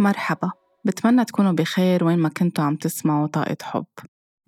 [0.00, 0.50] مرحبا.
[0.84, 3.86] بتمنى تكونوا بخير وين ما كنتوا عم تسمعوا طاقة حب.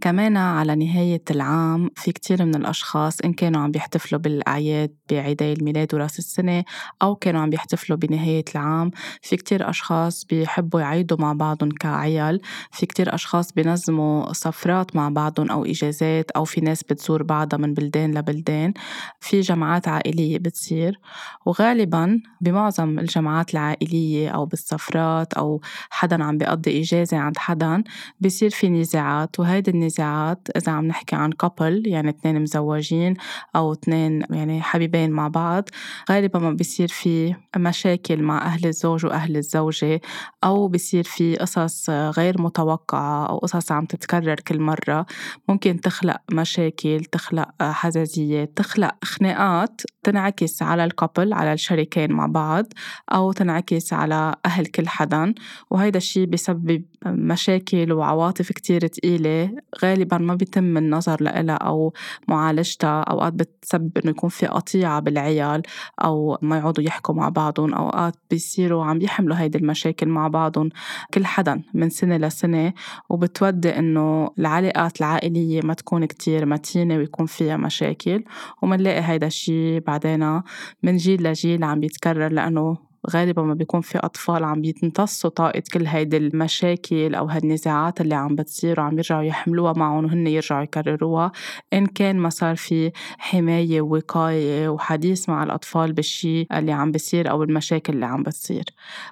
[0.00, 5.94] كمان على نهاية العام في كتير من الأشخاص إن كانوا عم بيحتفلوا بالأعياد بعيدي الميلاد
[5.94, 6.64] وراس السنة
[7.02, 8.90] أو كانوا عم بيحتفلوا بنهاية العام.
[9.22, 12.40] في كتير أشخاص بيحبوا يعيدوا مع بعضهم كعيال.
[12.72, 17.74] في كتير أشخاص بينظموا سفرات مع بعضهم أو إجازات أو في ناس بتزور بعضها من
[17.74, 18.72] بلدان لبلدان.
[19.20, 21.00] في جمعات عائلية بتصير.
[21.46, 27.82] وغالبا بمعظم الجمعات العائلية أو بالسفرات أو حدا عم بيقضي إجازة عند حدا
[28.20, 29.40] بيصير في نزاعات.
[29.40, 33.14] وهيدي النزاعات إذا عم نحكي عن كابل يعني اثنين مزوجين
[33.56, 35.68] أو اثنين يعني حبيبين مع بعض
[36.10, 40.00] غالبا ما بيصير في مشاكل مع أهل الزوج وأهل الزوجة
[40.44, 45.06] أو بيصير في قصص غير متوقعة أو قصص عم تتكرر كل مرة.
[45.48, 52.64] ممكن تخلق مشاكل تخلق حزازيات تخلق خناقات تنعكس على الكابل على الشريكين مع بعض
[53.12, 55.34] أو تنعكس على أهل كل حدا.
[55.70, 59.50] وهيدا الشي بيسبب مشاكل وعواطف كتير تقيلة
[59.84, 61.92] غالبا ما بيتم النظر لها أو
[62.28, 63.00] معالجتها.
[63.00, 65.62] أوقات بتسبب إنه يكون في قطيعة بالعيال
[66.04, 67.74] أو ما يقعدوا يحكوا مع بعضهم.
[67.74, 70.68] أوقات بيصيروا عم يحملوا هيدي المشاكل مع بعضهم
[71.14, 72.72] كل حدا من سنة لسنة
[73.08, 78.24] وبتودي إنه العلاقات العائلية ما تكون كتير متينة ويكون فيها مشاكل.
[78.62, 80.42] ومنلاقي هيدا الشي بعدين
[80.82, 85.86] من جيل لجيل عم بيتكرر لأنه غالبا ما بيكون في أطفال عم بيمتصوا طاقة كل
[85.86, 91.32] هيدي المشاكل أو هالنزاعات اللي عم بتصير وعم يرجعوا يحملوها معهم وهن يرجعوا يكرروها.
[91.72, 97.42] إن كان ما صار في حماية ووقاية وحديث مع الأطفال بالشي اللي عم بصير أو
[97.42, 98.64] المشاكل اللي عم بتصير.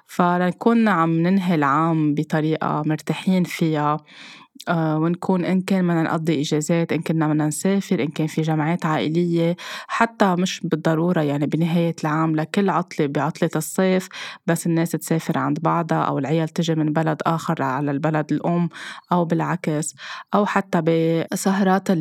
[0.07, 3.97] فلنكون عم ننهي العام بطريقة مرتاحين فيها
[4.69, 8.85] آه، ونكون إن كان بدنا نقضي إجازات إن كنا بدنا نسافر إن كان في جمعات
[8.85, 9.55] عائلية
[9.87, 14.09] حتى مش بالضرورة يعني بنهاية العام لكل عطلة بعطلة الصيف
[14.47, 18.69] بس الناس تسافر عند بعضها أو العيال تجي من بلد آخر على البلد الأم
[19.11, 19.95] أو بالعكس.
[20.33, 21.91] أو حتى بسهرات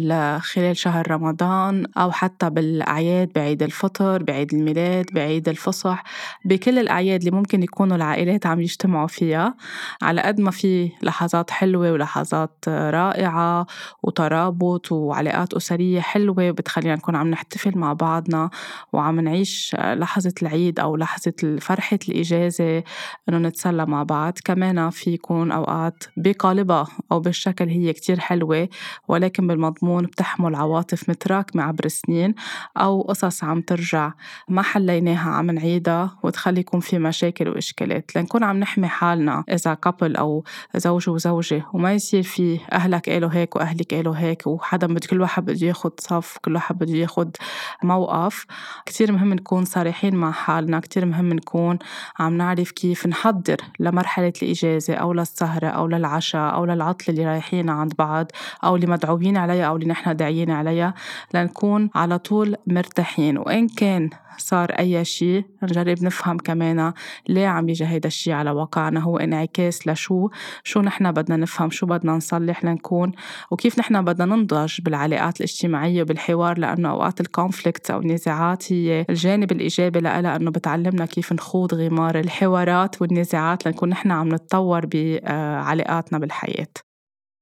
[0.40, 6.04] خلال شهر رمضان أو حتى بالأعياد بعيد الفطر بعيد الميلاد بعيد الفصح.
[6.44, 9.54] بكل الأعياد اللي ممكن يكونوا العائلات عم يجتمعوا فيها
[10.02, 13.66] على قد ما في لحظات حلوة ولحظات رائعة
[14.02, 18.50] وترابط وعلاقات أسرية حلوة وبتخلينا نكون عم نحتفل مع بعضنا
[18.92, 22.82] وعم نعيش لحظة العيد أو لحظة فرحة الإجازة
[23.28, 24.32] إنه نتسلى مع بعض.
[24.44, 28.68] كمان في يكون أوقات بقالبها أو بالشكل هي كتير حلوة
[29.08, 32.34] ولكن بالمضمون بتحمل عواطف متراكمة عبر السنين
[32.76, 34.12] أو قصص عم ترجع.
[34.48, 38.16] ما حليناها عم نعيدها وتخلي يكون في مشاكل وإشكالات.
[38.16, 40.44] لنكون عم نحمي حالنا إذا كابل أو
[40.76, 45.44] زوج وزوجة وما يصير في في أهلك قالوا هيك وأهلك قالوا هيك وحدا كل واحد
[45.44, 47.36] بده ياخد صف كل واحد بده ياخد
[47.82, 48.46] موقف.
[48.86, 51.78] كتير مهم نكون صريحين مع حالنا كتير مهم نكون
[52.18, 57.92] عم نعرف كيف نحضر لمرحلة الإجازة أو للسهرة أو للعشاء أو للعطلة اللي رايحين عند
[57.98, 58.26] بعض
[58.64, 60.94] أو اللي مدعوين عليها أو اللي نحن داعيين عليها
[61.34, 63.38] لنكون على طول مرتاحين.
[63.38, 66.92] وإن كان صار أي شيء نجرب نفهم كمان
[67.28, 70.28] ليه عم يجي هيدا الشيء على واقعنا هو انعكاس لشو؟
[70.64, 73.12] شو نحن بدنا نفهم؟ شو بدنا نصلح لنكون؟
[73.50, 80.00] وكيف نحن بدنا ننضج بالعلاقات الاجتماعية وبالحوار؟ لأنه أوقات الكونفليكت أو النزاعات هي الجانب الإيجابي
[80.00, 86.87] لها أنه بتعلمنا كيف نخوض غمار الحوارات والنزاعات لنكون نحن عم نتطور بعلاقاتنا بالحياة.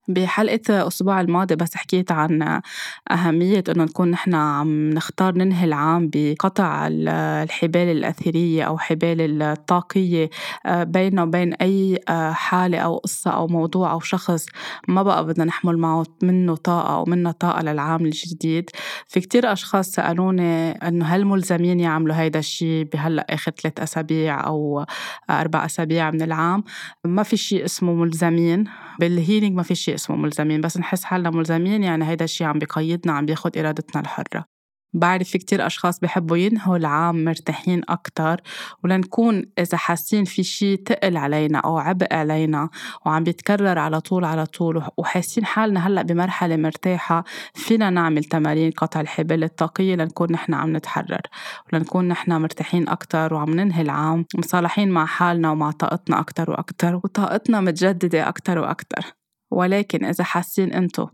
[0.08, 2.60] بحلقة الأسبوع الماضي بس حكيت عن
[3.10, 10.30] أهمية إنه نكون نحن عم نختار ننهي العام بقطع الحبال الأثرية أو حبال الطاقية
[10.66, 14.46] آه، بيننا وبين أي آه، حالة أو قصة أو موضوع أو شخص
[14.88, 18.70] ما بقى بدنا نحمل معه منه طاقة أو منه طاقة للعام الجديد.
[19.08, 24.84] في كتير أشخاص سألوني إنه هل ملزمين يعملوا هيدا الشيء بهلأ آخر ثلاث أسابيع أو
[25.30, 26.64] أربع أسابيع من العام؟
[27.04, 28.64] ما في شيء اسمه ملزمين.
[29.00, 33.12] بالهيلينج ما في شيء اسمه ملزمين بس نحس حالنا ملزمين يعني هيدا الشيء عم بقيدنا
[33.12, 34.55] عم بياخد إرادتنا الحرة.
[34.92, 38.40] بعرف في كتير أشخاص بحبوا ينهوا العام مرتاحين أكتر
[38.84, 42.68] ولنكون إذا حاسين في شيء تقل علينا أو عبء علينا
[43.06, 47.24] وعم بيتكرر على طول على طول وحاسين حالنا هلأ بمرحلة مرتاحة
[47.54, 51.20] فينا نعمل تمارين قطع الحبال الطاقية لنكون نحن عم نتحرر
[51.72, 57.60] ولنكون نحن مرتاحين أكتر وعم ننهي العام مصالحين مع حالنا ومع طاقتنا أكتر وأكتر وطاقتنا
[57.60, 59.25] متجددة أكتر وأكتر.
[59.50, 61.06] ولكن إذا حاسين أنتو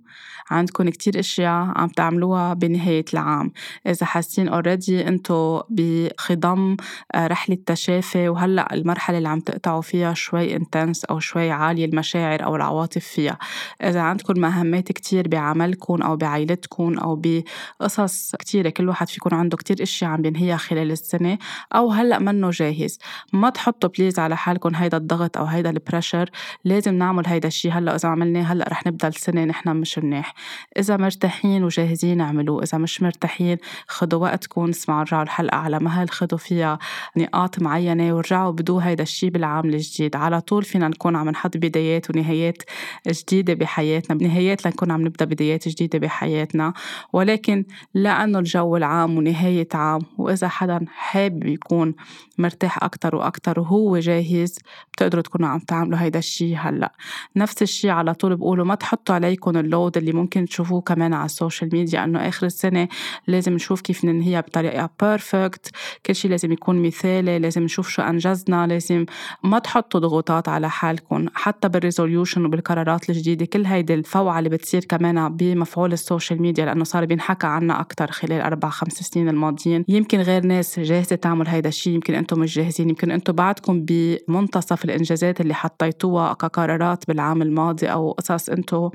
[0.51, 3.53] عندكم كتير أشياء عم تعملوها بنهاية العام
[3.87, 6.77] إذا حاسين already أنتم بخضم
[7.15, 12.45] آه، رحلة تشافي وهلأ المرحلة اللي عم تقطعوا فيها شوي intense أو شوي عالية المشاعر
[12.45, 13.39] أو العواطف فيها.
[13.83, 19.83] إذا عندكم مهمات كتير بعملكم أو بعائلتكم أو بقصص كتيرة كل واحد فيكم عنده كتير
[19.83, 21.39] أشياء عم بينهيها خلال السنة
[21.75, 22.99] أو هلأ منه جاهز.
[23.33, 26.31] ما تحطوا please على حالكم هيدا الضغط أو هيدا ال pressure
[26.65, 30.35] لازم نعمل هيدا الشيء هلأ إذا عملناه هلأ رح نبدأ السنة نحن مش منيح.
[30.79, 33.59] إذا مرتاحين وجاهزين اعملوه إذا مش مرتاحين
[33.89, 36.79] خدوا وقتكم اسمعوا رجعوا الحلقة على مهل خدوا فيها
[37.17, 40.17] نقاط معينة ورجعوا بدو هيدا الشيء بالعام الجديد.
[40.17, 42.63] على طول فينا نكون عم نحط بدايات ونهايات
[43.09, 46.73] جديدة بحياتنا بنهايات لنكون عم نبدأ بدايات جديدة بحياتنا.
[47.13, 47.65] ولكن
[47.95, 51.95] لأنه الجو العام ونهاية عام وإذا حدا حابب يكون
[52.39, 54.59] مرتاح أكتر وأكتر وهو جاهز
[54.93, 56.93] بتقدروا تكونوا عم تعملوا هيدا الشيء هلأ.
[57.37, 61.25] نفس الشيء على طول بقولوا ما تحطوا عليكم ال load اللي ممكن تشوفوه كمان على
[61.25, 62.89] ال social media إنه آخر السنة
[63.27, 65.71] لازم نشوف كيف ننهيها بطريقة perfect
[66.07, 69.07] كل شيء لازم يكون مثالي لازم نشوف شو أنجزنا لازم
[69.45, 71.27] ما تحطوا ضغوطات على حالكم.
[71.35, 76.65] حتى بال resolution وبالقرارات الجديدة كل هيدي الفوعة اللي بتصير كمان بمفعول ال social media
[76.65, 79.85] لأنه صار بينحكى عنا أكثر خلال أربع خمس سنين الماضيين.
[79.89, 84.85] يمكن غير ناس جاهزة تعمل هيدا الشيء يمكن أنتم مش جاهزين يمكن أنتم بعدكم بمنتصف
[84.85, 88.91] الإنجازات اللي حطيتوها كقرارات بالعام الماضي أو قصص أنتم آه،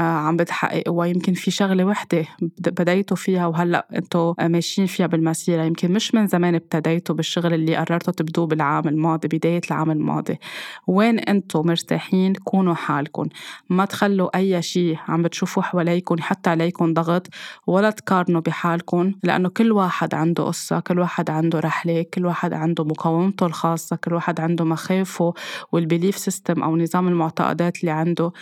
[0.00, 2.26] عم بتحققوها يمكن في شغلة وحدة
[2.58, 5.62] بديتوا فيها وهلأ أنتوا ماشيين فيها بالمسيرة.
[5.64, 10.38] يمكن مش من زمان ابتديتوا بالشغل اللي قررتوا تبدوه بالعام الماضي بداية العام الماضي.
[10.86, 13.28] وين أنتوا مرتاحين؟ كونوا حالكم
[13.70, 17.26] ما تخلوا أي شيء عم بتشوفوا حواليكم يحط عليكم ضغط
[17.66, 22.84] ولا تقارنوا بحالكم لأنه كل واحد عنده قصة كل واحد عنده رحلة كل واحد عنده
[22.84, 25.34] مقاومته الخاصة كل واحد عنده مخاوفه
[25.72, 28.32] وال belief system أو نظام المعتقدات اللي عنده.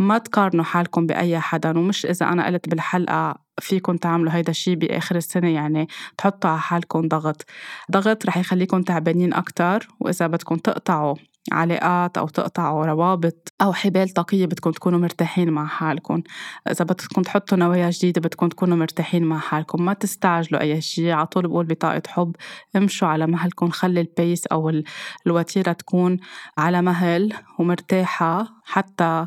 [0.00, 5.16] ما تقارنوا حالكم بأي حدا ومش إذا أنا قلت بالحلقة فيكم تعملوا هيدا الشيء بآخر
[5.16, 5.88] السنة يعني
[6.18, 7.44] تحطوا على حالكم ضغط.
[7.90, 11.14] ضغط رح يخليكم تعبانين أكتر وإذا بدكم تقطعوا
[11.52, 16.22] علاقات أو تقطعوا روابط أو حبال طاقية بدكم تكونوا مرتاحين مع حالكم.
[16.70, 19.84] إذا بدكم تحطوا نوايا جديدة بدكم تكونوا مرتاحين مع حالكم.
[19.84, 22.36] ما تستعجلوا أي شيء على طول بقول بطاقة حب.
[22.76, 23.70] امشوا على مهلكم.
[23.70, 24.72] خلي البيس أو
[25.26, 26.18] الوتيرة تكون
[26.58, 28.48] على مهل ومرتاحة.
[28.64, 29.26] حتى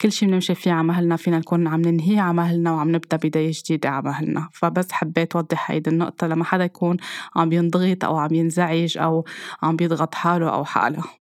[0.00, 3.52] كل شيء بنمشي فيه على مهلنا فينا نكون عم ننهي على مهلنا وعم نبدأ بداية
[3.54, 4.48] جديدة على مهلنا.
[4.52, 6.96] فبس حبيت أوضح هيدي النقطة لما حدا يكون
[7.36, 9.24] عم ينضغط أو عم ينزعج أو
[9.62, 11.21] عم بيضغط حاله أو حالها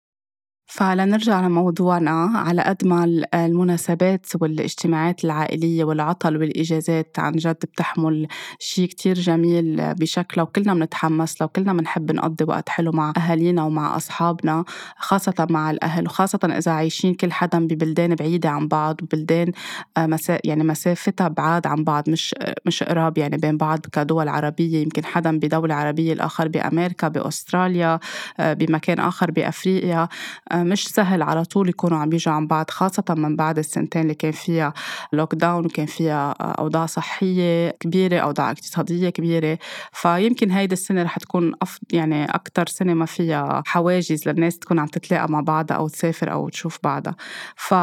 [0.68, 3.04] فلنرجع لموضوعنا على قد ما
[3.34, 8.28] المناسبات والاجتماعات العائلية والعطل والإجازات عن جد بتحمل
[8.58, 13.64] شيء كتير جميل بشكل لو كلنا بنتحمس لو كلنا بنحب نقضي وقت حلو مع أهالينا
[13.64, 14.64] ومع أصحابنا
[14.96, 19.52] خاصة مع الأهل وخاصة إذا عايشين كل حدا ببلدان بعيدة عن بعض وبلدان
[19.96, 22.34] آه، مسا يعني مسافتها بعاد عن بعض مش
[22.66, 27.98] مش قراب يعني بين بعض كدول عربية يمكن حدا بدولة عربية الآخر بأمريكا بأستراليا
[28.40, 30.08] آه، بمكان آخر بأفريقيا
[30.52, 34.14] آه، مش سهل على طول يكونوا عم بيجوا عن بعض خاصة من بعد السنتين اللي
[34.14, 34.72] كان فيها
[35.12, 39.58] lockdown وكان فيها أوضاع صحية كبيرة أوضاع اقتصادية كبيرة.
[39.92, 44.86] فيمكن هيدي السنة رح تكون أفضل يعني أكتر سنة ما فيها حواجز للناس تكون عم
[44.86, 47.16] تتلاقى مع بعضها أو تسافر أو تشوف بعضها.
[47.56, 47.74] ف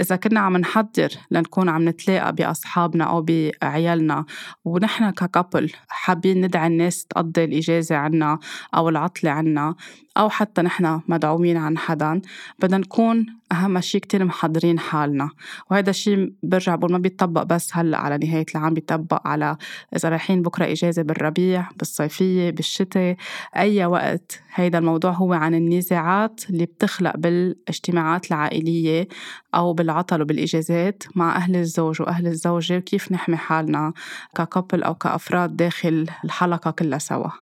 [0.00, 4.24] إذا كنا عم نحضر لنكون عم نتلاقى بأصحابنا أو بعيالنا
[4.64, 8.38] ونحن ك couple حابين ندعي الناس تقضي الإجازة عنا
[8.74, 9.74] أو العطلة عنا
[10.18, 12.20] أو حتى نحن مدعوين عند حدا
[12.58, 15.30] بدنا نكون أهم شيء كتير محضرين حالنا.
[15.70, 19.56] وهذا الشيء برجع بقول ما بيطبق بس هلأ على نهاية العام بيطبق على
[19.96, 23.16] إذا رايحين بكرة إجازة بالربيع بالصيفية بالشتاء.
[23.56, 29.08] أي وقت هيدا الموضوع هو عن النزاعات اللي بتخلق بالاجتماعات العائلية
[29.54, 33.92] أو بالعطل وبالإجازات مع أهل الزوج وأهل الزوجة وكيف نحمي حالنا
[34.36, 37.47] ككابل أو كأفراد داخل الحلقة كلها سوا.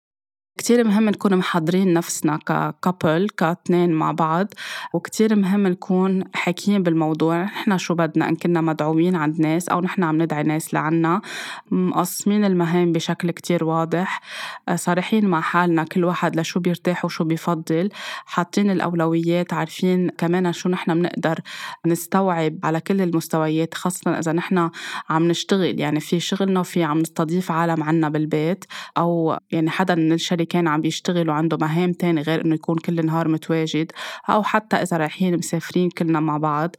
[0.60, 4.46] كتير مهم نكون محضرين نفسنا ككابل كاثنين مع بعض
[4.92, 7.42] وكتير مهم نكون حاكيين بالموضوع.
[7.42, 11.20] نحن شو بدنا؟ إن كنا مدعوين عند ناس أو نحن عم ندعي ناس لعنا.
[11.70, 14.20] مقسمين المهام بشكل كتير واضح.
[14.74, 17.88] صريحين مع حالنا كل واحد لشو بيرتاح وشو بيفضل.
[18.26, 21.40] حاطين الأولويات عارفين كمان شو نحن بنقدر
[21.86, 24.70] نستوعب على كل المستويات خاصة إذا نحن
[25.10, 25.80] عم نشتغل.
[25.80, 28.64] يعني في شغلنا وفي عم نستضيف عالم عنا بالبيت
[28.98, 32.98] أو يعني حدا من الشركات كان عم بيشتغل وعنده مهام تاني غير إنه يكون كل
[32.98, 33.92] النهار متواجد
[34.30, 36.76] أو حتى إذا رايحين مسافرين كلنا مع بعض.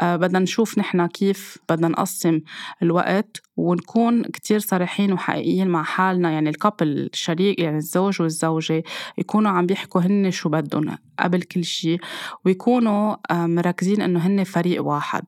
[0.00, 2.40] آه بدنا نشوف نحن كيف بدنا نقسم
[2.82, 6.30] الوقت ونكون كتير صريحين وحقيقيين مع حالنا.
[6.30, 8.82] يعني الكابل الشريك يعني الزوج والزوجة
[9.18, 12.00] يكونوا عم بيحكوا هن شو بدهم قبل كل شيء
[12.44, 15.24] ويكونوا آه، مركزين إنه هن فريق واحد.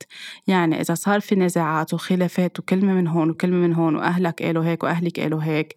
[0.46, 4.82] يعني إذا صار في نزاعات وخلافات وكلمة من هون وكلمة من هون وأهلك قالوا هيك
[4.84, 5.74] وأهلك قالوا هيك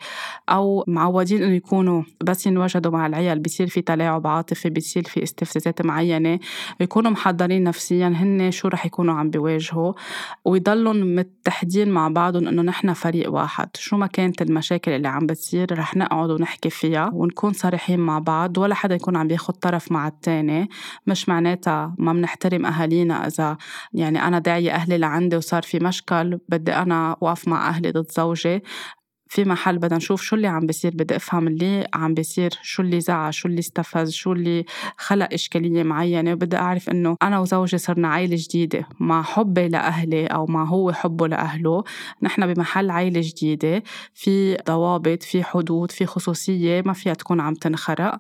[0.50, 5.82] أو معودين إنه يكونوا بس ينوجدوا مع العيال بيصير في تلاعب عاطفي بيصير في استفزازات
[5.86, 6.40] معينة.
[6.80, 9.94] يكونوا محضرين نفسيا هن شو رح يكونوا عم بيواجهوا؟
[10.46, 13.70] ويضلوا متحدين مع بعضهم إنه نحن فريق واحد.
[13.76, 18.58] شو ما كانت المشاكل اللي عم بتصير رح نقعد ونحكي فيها ونكون صريحين مع بعض
[18.58, 20.70] ولا حدا يكون عم بياخد طرف مع التاني.
[21.08, 23.58] مش معناتها ما بنحترم أهالينا إذا
[23.94, 28.64] يعني أنا داعية أهلي لعندي وصار في مشكل بدي أنا وقف مع أهلي ضد زوجي.
[29.30, 33.02] في محل بدنا نشوف شو اللي عم بيصير بدي أفهم اللي عم بيصير شو اللي
[33.02, 34.66] زعل شو اللي استفز شو اللي
[34.98, 40.46] خلق إشكالية معينة وبدي أعرف إنه أنا وزوجي صرنا عائله جديدة مع حبي لأهلي أو
[40.46, 41.84] مع هو حبه لأهله.
[42.22, 48.18] نحن بمحل عائله جديدة في ضوابط في حدود في خصوصية ما فيها تكون عم تنخرق.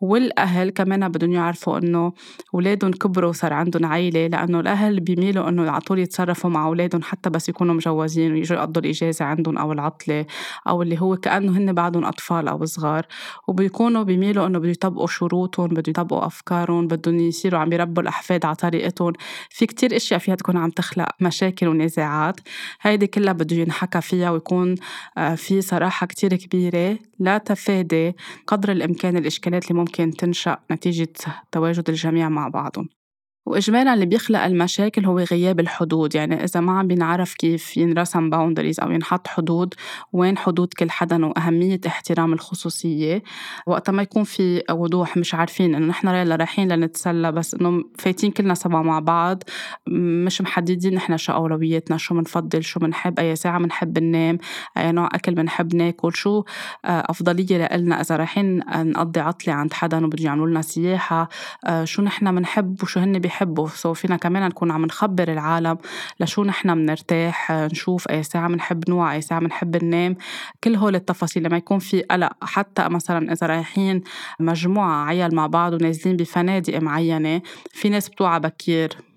[0.00, 2.12] والأهل كمان بدهم يعرفوا إنه
[2.54, 7.30] أولادهم كبروا وصار عندهم عائله لأنه الأهل بيميلوا إنه على طول يتصرفوا مع أولادهم حتى
[7.30, 10.26] بس يكونوا مجوزين ويجوا يقضوا الإجازة عندهم أو العطلة.
[10.68, 13.06] أو اللي هو كأنه هن بعدهم أطفال أو صغار
[13.48, 18.56] وبيكونوا بيميلوا إنه بده يطبقوا شروطهم بده يطبقوا أفكارهم بدهم يصيروا عم يربوا الأحفاد على
[18.56, 19.12] طريقتهم.
[19.50, 22.40] في كتير أشياء فيها تكون عم تخلق مشاكل ونزاعات.
[22.80, 24.74] هيدي كلها بده ينحكى فيها ويكون
[25.18, 26.98] آه، في صراحة كتير كبيرة.
[27.18, 31.12] لا تفادي قدر الإمكان الإشكالات اللي ممكن تنشأ نتيجة
[31.52, 32.97] تواجد الجميع مع بعضهم.
[33.46, 36.14] وإجمالا اللي بيخلق المشاكل هو غياب الحدود.
[36.14, 39.74] يعني إذا ما عم بينعرف كيف ينرسم باوندريز أو ينحط حدود
[40.12, 43.22] وين حدود كل حدا؟ وأهمية احترام الخصوصية.
[43.66, 48.54] وقت ما يكون في وضوح مش عارفين إنه نحن رايحين لنتسلى بس إنه فايتين كلنا
[48.54, 49.42] سوا مع بعض
[49.88, 54.38] مش محددين نحن شو أولوياتنا شو بنفضل شو بنحب أي ساعة بنحب ننام
[54.76, 56.44] أي نوع أكل بنحب ناكل شو
[56.84, 61.28] آه، أفضلية لنا إذا رايحين نقضي عطلة عند حدا وبده يعملوا لنا سياحة
[61.66, 63.68] آه، شو نحن بنحب وشو هن بيحبوا.
[63.68, 65.78] سو فينا كمان نكون عم نخبر العالم
[66.20, 70.16] لشو نحن بنرتاح نشوف أي ساعة بنحب نوع أي ساعة بنحب ننام
[70.64, 74.02] كل هول التفاصيل لما يكون في قلق حتى مثلا إذا رايحين
[74.40, 79.07] مجموعة عيال مع بعض ونازلين بفنادق معينة في ناس بتوعى بكير.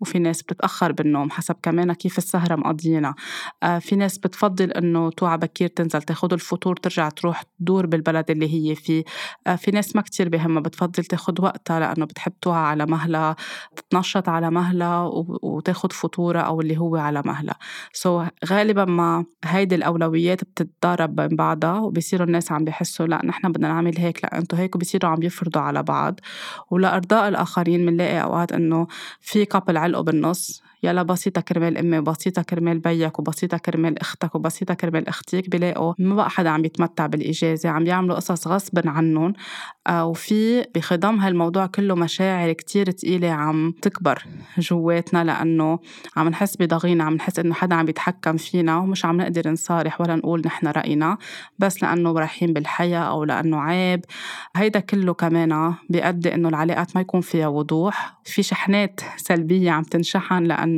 [0.00, 3.14] وفي ناس بتتأخر بالنوم حسب كمان كيف السهرة مقضينا.
[3.62, 8.70] آه في ناس بتفضل إنه توعى بكير تنزل تاخد الفطور ترجع تروح تدور بالبلد اللي
[8.70, 9.04] هي فيه.
[9.46, 13.36] آه في ناس ما كتير بهمها بتفضل تاخد وقتها لأنه بتحب توعى على مهلها
[13.76, 15.10] تتنشط على مهلها
[15.42, 17.54] وتاخد فطورها أو اللي هو على مهلها.
[17.92, 23.68] so, غالبا ما هيدي الأولويات بتتضارب بين بعضها وبصيروا الناس عم بيحسوا لا نحن بدنا
[23.68, 26.20] نعمل هيك لا انتو هيك وبصيروا عم يفرضوا على بعض.
[26.70, 28.86] ولأرضاء الآخرين بنلاقي أوقات إنه
[29.20, 30.62] في couple علقوا بالنص.
[30.82, 36.14] يلا بسيطة كرمال أمي وبسيطة كرمال بيك وبسيطة كرمال أختك وبسيطة كرمال أختك بلاقوا ما
[36.14, 39.32] بقى حدا عم يتمتع بالإجازة عم يعملوا قصص غصبا عنهم.
[39.86, 44.24] آه، وفي بخضم هالموضوع كله مشاعر كتير تقيلة عم تكبر
[44.58, 45.78] جواتنا لأنه
[46.16, 50.16] عم نحس بضغينة عم نحس إنه حدا عم يتحكم فينا ومش عم نقدر نصارح ولا
[50.16, 51.18] نقول نحن رأينا
[51.58, 54.04] بس لأنه رايحين بالحياة أو لأنه عيب.
[54.56, 58.20] هيدا كله كمان بيؤدي إنه العلاقات ما يكون فيها وضوح.
[58.24, 60.69] في شحنات سلبية عم تنشحن لأنه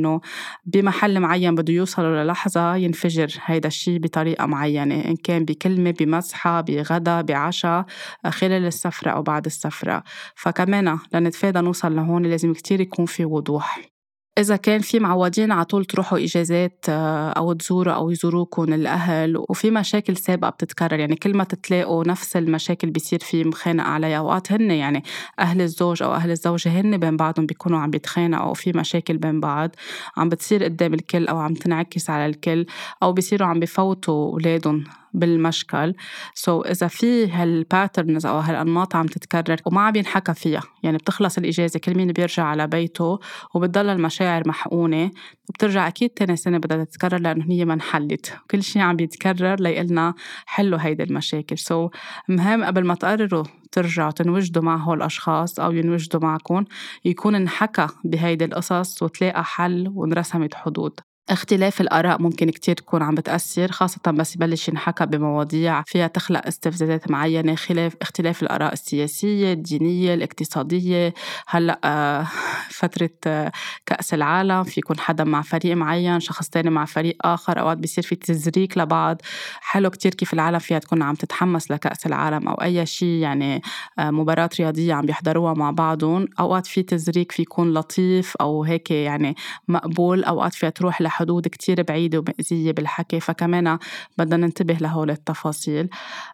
[0.65, 7.21] بمحل معين بده يوصلوا للحظة ينفجر هيدا الشيء بطريقة معينة إن كان بكلمة بمسحة بغدا
[7.21, 7.85] بعشاء
[8.29, 10.03] خلال السفرة أو بعد السفرة.
[10.35, 13.92] فكمان لنتفادى نوصل لهون لازم كتير يكون في وضوح.
[14.37, 19.71] إذا كان في معودين على طول تروحوا إجازات آه، أو تزوروا أو يزوروكم الأهل وفي
[19.71, 24.17] مشاكل سابقة بتتكرر يعني كل ما تتلاقوا نفس المشاكل بيصير في مخانقة عليها.
[24.17, 25.03] أوقات هن يعني
[25.39, 29.39] أهل الزوج أو أهل الزوجة هن بين بعضهم بيكونوا عم بيتخانقوا أو في مشاكل بين
[29.39, 29.69] بعض.
[30.17, 32.65] عم بتصير قدام الكل أو عم تنعكس على الكل
[33.03, 34.83] أو بيصيروا عم بفوتوا أولادهم.
[35.13, 35.93] بالمشكل.
[36.33, 41.37] so, إذا في هال patterns أو هالأنماط عم تتكرر وما عم ينحكى فيها يعني بتخلص
[41.37, 43.19] الإجازة كل مين بيرجع على بيته
[43.55, 45.11] وبتضل المشاعر محقونة
[45.49, 48.33] وبترجع أكيد تاني سنة بدها تتكرر لأنه هي ما انحلت.
[48.51, 50.13] كل شيء عم يتكرر ليقلنا
[50.45, 51.57] حلوا هيدي المشاكل.
[51.57, 51.91] so,
[52.29, 56.65] مهم قبل ما تقرروا ترجعوا تنوجدوا مع هول الأشخاص أو ينوجدوا معكم
[57.05, 60.99] يكون انحكى بهيدي القصص وتلاقى حل وانرسمت حدود.
[61.29, 67.11] اختلاف الآراء ممكن كتير تكون عم بتأثر خاصة بس يبلش ينحكى بمواضيع فيها تخلق استفزازات
[67.11, 71.13] معينة خلاف اختلاف الآراء السياسية الدينية الاقتصادية.
[71.47, 72.27] هلأ آه،
[72.79, 73.51] فترة آه،
[73.85, 78.03] كأس العالم في يكون حدا مع فريق معين شخص تاني مع فريق آخر أوقات بيصير
[78.03, 79.21] في تزريك لبعض.
[79.61, 83.61] حلو كتير كيف العالم فيها تكون عم تتحمس لكأس العالم أو أي شيء يعني
[83.99, 86.27] آه، مباراة رياضية عم بيحضروها مع بعضهم.
[86.39, 89.35] أوقات في تزريك في يكون لطيف أو هيك يعني
[89.67, 90.23] مقبول.
[90.23, 93.77] أوقات فيها تروح حدود كتير بعيدة ومأزية بالحكي فكمان
[94.17, 95.89] بدنا ننتبه لهول التفاصيل.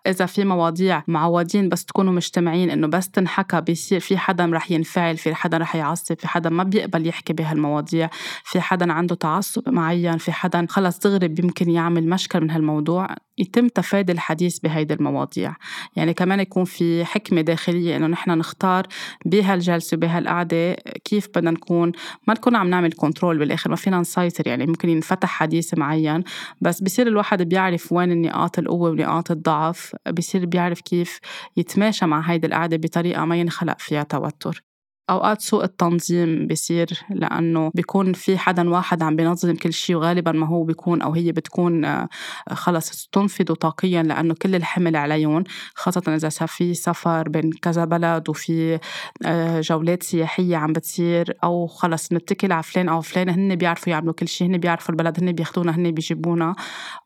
[0.07, 5.17] إذا في مواضيع معودين بس تكونوا مجتمعين إنه بس تنحكى بيصير في حدا رح ينفعل
[5.17, 8.09] في حدا رح يعصب في حدا ما بيقبل يحكي بهالمواضيع
[8.43, 13.07] في حدا عنده تعصب معين في حدا خلص دغري يمكن يعمل مشكل من هالموضوع
[13.38, 15.55] يتم تفادي الحديث بهيدي المواضيع.
[15.95, 18.88] يعني كمان يكون في حكمة داخلية إنه نحن نختار
[19.25, 20.74] بهالجلسة وبهالقعدة
[21.05, 21.91] كيف بدنا نكون
[22.27, 26.23] ما نكون عم نعمل كنترول بالآخر ما فينا نسيطر يعني ممكن ينفتح حديث معين
[26.61, 31.19] بس بصير الواحد بيعرف وين النقاط القوة ونقاط الضعف بصير بيعرف كيف
[31.57, 34.68] يتماشى مع هيدي القعدة بطريقة ما ينخلق فيها توتر.
[35.09, 40.47] أوقات سوء التنظيم بيصير لأنه بيكون في حدا واحد عم بينظم كل شيء وغالبا ما
[40.47, 42.09] هو بيكون أو هي بتكون آه،
[42.51, 45.43] خلص استنفذوا طاقيا لأنه كل الحمل عليهم
[45.75, 48.79] خاصة إذا في سفر بين كذا بلد وفي
[49.25, 54.13] آه، جولات سياحية عم بتصير أو خلص نتكل على فلان أو فلان هن بيعرفوا يعملوا
[54.13, 56.55] كل شيء هن بيعرفوا البلد هن بياخذونا هن بيجيبونا.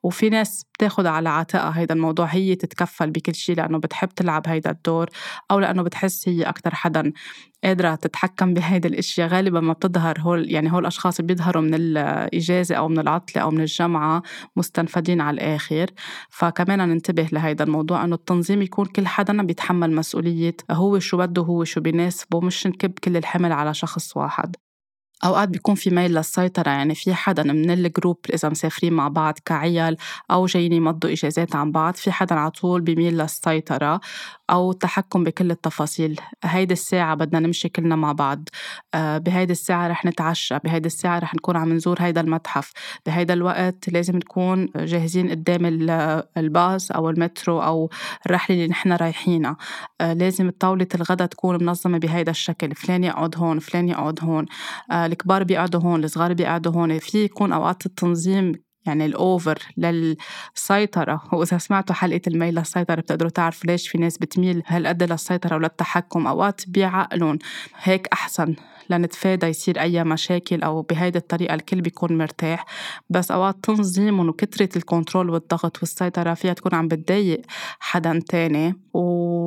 [0.04, 4.70] وفي ناس بتاخد على عاتقها هيدا الموضوع هي تتكفل بكل شيء لأنه بتحب تلعب هيدا
[4.72, 5.10] الدور
[5.52, 7.14] أو لأنه بتحس هي أكتر حدا.
[7.64, 9.28] قادرة تتحكم بهيدي الأشياء.
[9.28, 13.62] غالبا ما بتظهر هول يعني هول الأشخاص بيظهروا من الإجازة أو من العطلة أو من
[13.62, 14.24] الجامعة
[14.56, 15.88] مستنفدين على الآخر.
[16.30, 21.64] فكمان ننتبه لهيدا الموضوع إنه التنظيم يكون كل حدا بيتحمل مسؤولية هو شو بده هو
[21.64, 24.56] شو بيناسبه مش نكب كل الحمل على شخص واحد.
[25.26, 29.98] أوقات بيكون في ميل للسيطرة يعني في حدا من الجروب إذا مسافرين مع بعض كعيال
[30.32, 34.02] أو جايين يمضوا إجازات عن بعض في حدا على طول بيميل للسيطرة
[34.50, 36.20] أو التحكم بكل التفاصيل.
[36.44, 38.50] هيدي الساعة بدنا نمشي كلنا مع بعض.
[38.94, 42.72] آه، بهيدي الساعة رح نتعشى بهيدي الساعة رح نكون عم نزور هيدا المتحف.
[43.06, 45.66] بهيدا الوقت لازم نكون جاهزين قدام
[46.38, 47.90] الباص أو المترو أو
[48.26, 49.58] الرحلة اللي نحن رايحينها.
[50.02, 52.76] آه، لازم طاولة الغداء تكون منظمة بهيدا الشكل.
[52.76, 54.46] فلان يقعد هون فلان يقعد هون.
[54.92, 57.00] آه، الكبار بيقعدوا هون الصغار بيقعدوا هون.
[57.00, 58.52] في يكون أوقات التنظيم
[58.86, 61.22] يعني الأوفر للسيطرة.
[61.34, 66.62] وإذا سمعتوا حلقة الميل للسيطرة بتقدروا تعرفوا ليش في ناس بتميل هالقد للسيطرة وللتحكم أوقات
[66.68, 67.40] بيعقلون.
[67.84, 68.56] هيك أحسن
[68.90, 72.66] لنتفادى يصير أي مشاكل أو بهيدي الطريقة الكل بيكون مرتاح.
[73.10, 77.42] بس أوقات تنظيمهم وكترة ال control والضغط والسيطرة فيها تكون عم بتضايق
[77.80, 78.76] حدا تاني.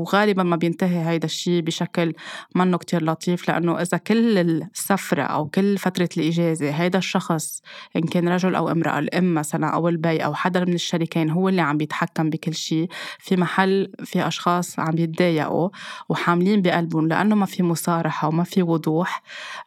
[0.06, 2.12] وغالبا ما بينتهي هيدا الشيء بشكل
[2.54, 7.62] منه كتير لطيف لأنه إذا كل السفرة أو كل فترة الإجازة هيدا الشخص
[7.96, 11.62] إن كان رجل أو امرأة الأم مثلا أو البي أو حدا من الشريكين هو اللي
[11.62, 15.68] عم بيتحكم بكل شيء في محل في أشخاص عم يتضايقوا
[16.08, 19.23] وحاملين بقلبهم لأنه ما في مصارحة وما في وضوح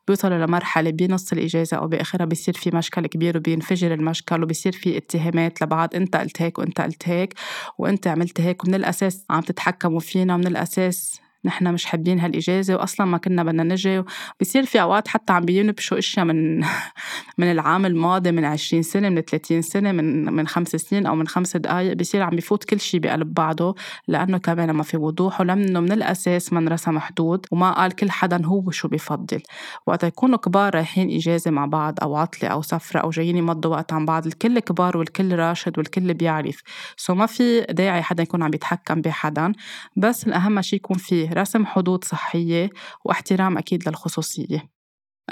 [0.08, 5.62] بيوصلوا لمرحلة بنص الإجازة أو بآخرها بيصير في مشكل كبير وبينفجر المشكل وبيصير في اتهامات
[5.62, 7.34] لبعض أنت قلت هيك وأنت قلت هيك
[7.78, 13.08] وأنت عملت هيك ومن الأساس عم تتحكموا فينا ومن الأساس نحن مش حابين هالإجازة وأصلا
[13.08, 14.04] ما كنا بدنا نجي
[14.41, 16.60] بصير في أوقات حتى عم بينبشوا أشياء من
[17.39, 21.28] من العام الماضي من 20 سنة من 30 سنة من من خمس سنين أو من
[21.28, 23.75] خمس دقائق بصير عم بفوت كل شيء بقلب بعضه
[24.08, 28.45] لأنه كمان ما في وضوح ولأنه من الأساس ما انرسم حدود وما قال كل حدا
[28.45, 29.41] هو شو بفضل.
[29.88, 33.93] وقت يكونوا كبار رايحين إجازة مع بعض أو عطلة أو سفرة أو جايين يمضوا وقت
[33.93, 36.62] عن بعض الكل كبار والكل راشد والكل بيعرف.
[36.98, 39.54] so ما في داعي حدا يكون عم يتحكم بحدا
[39.95, 42.70] بس الأهم شيء يكون في رسم حدود صحية
[43.06, 44.79] واحترام أكيد للخصوصية.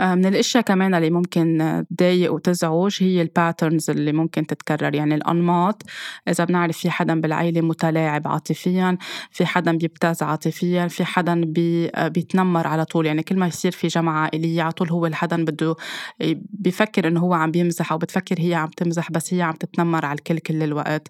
[0.01, 4.95] من الأشياء كمان اللي ممكن تضايق وتزعج هي ال patterns اللي ممكن تتكرر.
[4.95, 5.83] يعني الأنماط
[6.29, 8.97] إذا بنعرف في حدا بالعيلة متلاعب عاطفيا
[9.31, 13.05] في حدا بيبتز عاطفيا في حدا بي بيتنمر على طول.
[13.05, 15.75] يعني كل ما يصير في جمعه عائلية على طول هو الحدا بده
[16.53, 20.17] بيفكر إنه هو عم بيمزح أو بتفكر هي عم تمزح بس هي عم تتنمر على
[20.17, 21.07] الكل كل الوقت.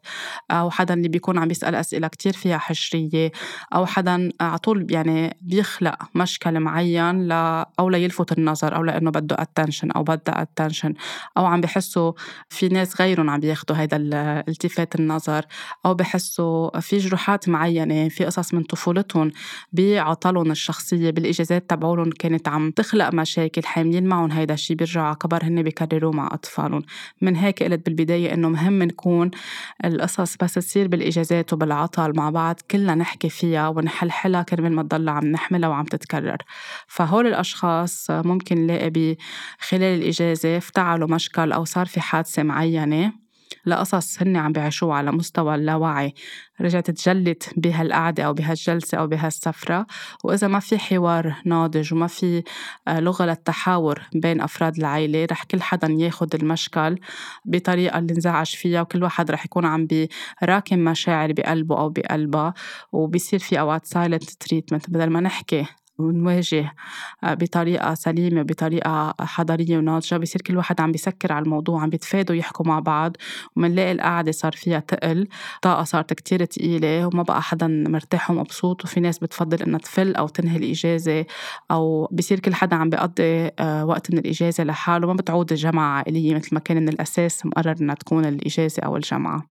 [0.52, 3.32] أو حدا اللي بيكون عم بيسال أسئلة كتير فيها حشرية.
[3.76, 7.32] أو حدا على طول يعني بيخلق مشكل معين ل
[7.80, 8.76] أو ليلفت النظر.
[8.77, 10.93] أو لأنه بده attention أو بدها attention
[11.37, 12.13] أو عم بحسوا
[12.49, 13.97] في ناس غيرهم عم بياخذوا هذا
[14.47, 15.45] التفات النظر
[15.85, 19.31] أو بحسوا في جروحات معينة في قصص من طفولتهم
[19.73, 25.43] بعطلهم الشخصية بالإجازات تبعولهم كانت عم تخلق مشاكل حاملين معهم هيدا الشيء بيرجعوا على كبر
[25.43, 26.81] هن بيكرروه مع أطفالهم.
[27.21, 29.31] من هيك قلت بالبداية إنه مهم نكون
[29.85, 35.25] القصص بس تصير بالإجازات وبالعطل مع بعض كلنا نحكي فيها ونحلحلها كرمال ما تضل عم
[35.25, 36.37] نحملها وعم تتكرر.
[36.87, 39.17] فهول الأشخاص ممكن بنلاقي
[39.60, 43.13] خلال الإجازة افتعلوا مشكل أو صار في حادثة معينة.
[43.65, 46.13] لقصص هن عم بيعيشوها على مستوى اللاوعي.
[46.62, 49.86] رجعت تجلت بهالقعدة أو بهالجلسة أو بهالسفرة.
[50.23, 52.43] وإذا ما في حوار ناضج وما في
[52.88, 56.99] آه، لغة للتحاور بين أفراد العائلة رح كل حدا ياخد المشكل
[57.45, 59.88] بطريقة اللي انزعج فيها وكل واحد رح يكون عم
[60.41, 62.53] براكم مشاعر بقلبه أو بقلبها.
[62.91, 65.65] وبيصير في أوقات silent treatment بدل ما نحكي
[65.99, 66.73] ونواجه
[67.23, 70.17] آه، بطريقة سليمة بطريقة حضارية وناضجة.
[70.17, 73.17] بصير كل واحد عم بيسكر على الموضوع عم بيتفادوا يحكوا مع بعض
[73.55, 75.27] ومنلاقي القعدة صار فيها تقل
[75.62, 78.83] طاقة صارت كتير تقيلة وما بقى حدا مرتاح ومبسوط.
[78.83, 81.25] وفي ناس بتفضل إنها تفل أو تنهي الإجازة
[81.71, 85.07] أو بصير كل حدا عم بيقضي آه، وقت من الإجازة لحاله.
[85.07, 89.57] ما بتعود الجمعة عائلية مثل ما كان من الأساس مقرر إنها تكون الإجازة أو الجمعة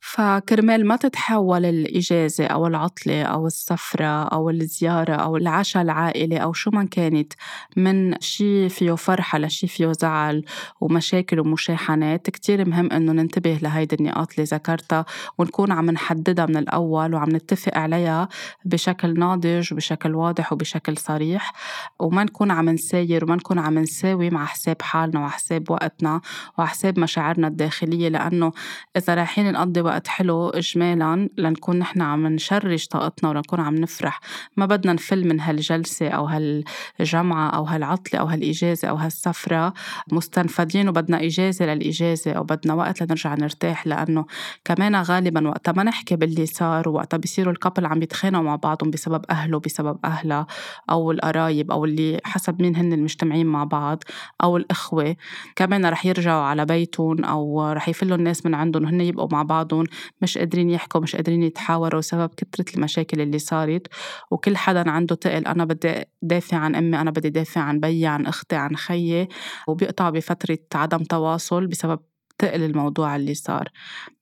[0.00, 6.70] فكرمال ما تتحول الإجازة أو العطلة أو السفرة أو الزيارة أو العشاء العائلي أو شو
[6.70, 7.32] ما كانت
[7.76, 10.44] من شي فيه فرحة لشي فيه زعل
[10.80, 15.04] ومشاكل ومشاحنات كتير مهم إنه ننتبه لهيدي النقاط اللي ذكرتها
[15.38, 18.28] ونكون عم نحددها من الأول وعم نتفق عليها
[18.64, 21.52] بشكل ناضج وبشكل واضح وبشكل صريح
[21.98, 26.20] وما نكون عم نساير وما نكون عم نساوي مع حساب حالنا وحساب وقتنا
[26.58, 28.52] وحساب مشاعرنا الداخلية لأنه
[28.96, 34.20] إذا رايحين نقضي وقت حلو إجمالا لنكون نحن عم نشرج طاقتنا ولنكون عم نفرح.
[34.56, 39.72] ما بدنا نفل من هالجلسة أو هالجمعة أو هالعطلة أو هالإجازة أو هالسفرة
[40.12, 44.26] مستنفدين وبدنا إجازة للإجازة أو بدنا وقت لنرجع نرتاح لأنه
[44.64, 49.24] كمان غالبا وقتها ما نحكي باللي صار وقتها بيصيروا الكابل عم يتخانقوا مع بعضهم بسبب
[49.30, 50.46] أهله بسبب أهلها
[50.90, 54.02] أو القرايب أو اللي حسب مين هن المجتمعين مع بعض
[54.42, 55.16] أو الإخوة.
[55.56, 58.84] كمان رح يرجعوا على بيتهم أو رح يفلوا الناس من عندهم.
[58.84, 59.75] وهن يبقوا مع بعضهم.
[60.22, 63.86] مش قادرين يحكوا مش قادرين يتحاوروا بسبب كثرة المشاكل اللي صارت.
[64.30, 68.26] وكل حدا عنده تقل أنا بدي دافع عن أمي أنا بدي دافع عن بيي عن
[68.26, 69.28] أختي عن خيي.
[69.68, 72.00] وبيقطعوا بفترة عدم تواصل بسبب
[72.38, 73.68] تقل الموضوع اللي صار.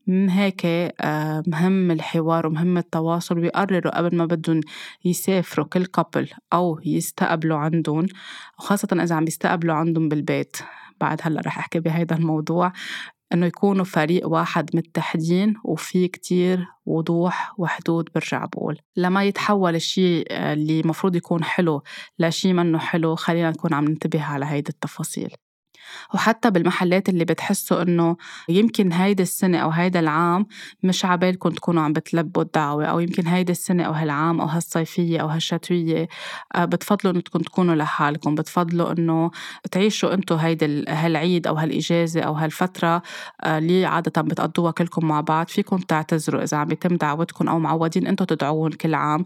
[0.07, 0.67] من هيك
[1.01, 4.61] آه، مهم الحوار ومهم التواصل ويقرروا قبل ما بدهم
[5.05, 8.07] يسافروا كل كابل أو يستقبلوا عندهم
[8.59, 10.57] وخاصة إذا عم يستقبلوا عندهم بالبيت.
[11.01, 12.73] بعد هلأ رح أحكي بهيدا الموضوع.
[13.35, 18.79] إنه يكونوا فريق واحد متحدين وفي كتير وضوح وحدود برجع بقول.
[18.97, 21.83] لما يتحول الشيء اللي مفروض يكون حلو
[22.18, 25.35] لشيء منه حلو خلينا نكون عم ننتبه على هيدي التفاصيل.
[26.14, 28.16] وحتى بالمحلات اللي بتحسوا إنه
[28.48, 30.46] يمكن هيدي السنة أو هيدا العام
[30.83, 35.26] مش عبالكم تكونوا عم بتلبوا الدعوة أو يمكن هيدي السنة أو هالعام أو هالصيفية أو
[35.26, 36.09] هالشتوية
[36.54, 39.30] آه، بتفضلوا إنكم تكونوا لحالكم بتفضلوا إنه
[39.72, 43.02] تعيشوا أنتوا هيدي هالعيد أو هالإجازة أو هالفترة
[43.42, 45.48] آه، اللي عادة بتقضوها كلكم مع بعض.
[45.48, 49.24] فيكم تعتذروا إذا عم يتم دعوتكم أو معودين أنتوا تدعون كل عام.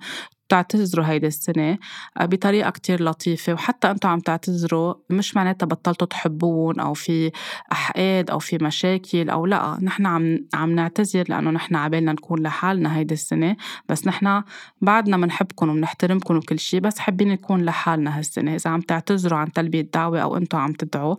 [0.49, 1.79] تعتذروا هيدي السنة
[2.21, 7.31] آه، بطريقة كتير لطيفة وحتى أنتم عم تعتذروا مش معناتها بطلتوا تحبون أو في
[7.73, 12.97] أحقاد أو في مشاكل أو لا نحن عم عم نعتذر لأنه نحن عبالنا نكون لحالنا
[12.97, 13.57] هيدي السنة
[13.89, 14.43] بس نحن
[14.81, 19.81] بعدنا بنحبكم وبنحترمكم وكل شيء بس حابين نكون لحالنا هالسنة إذا عم تعتذروا عن تلبية
[19.81, 21.17] الدعوة أو أنتم عم تدعوا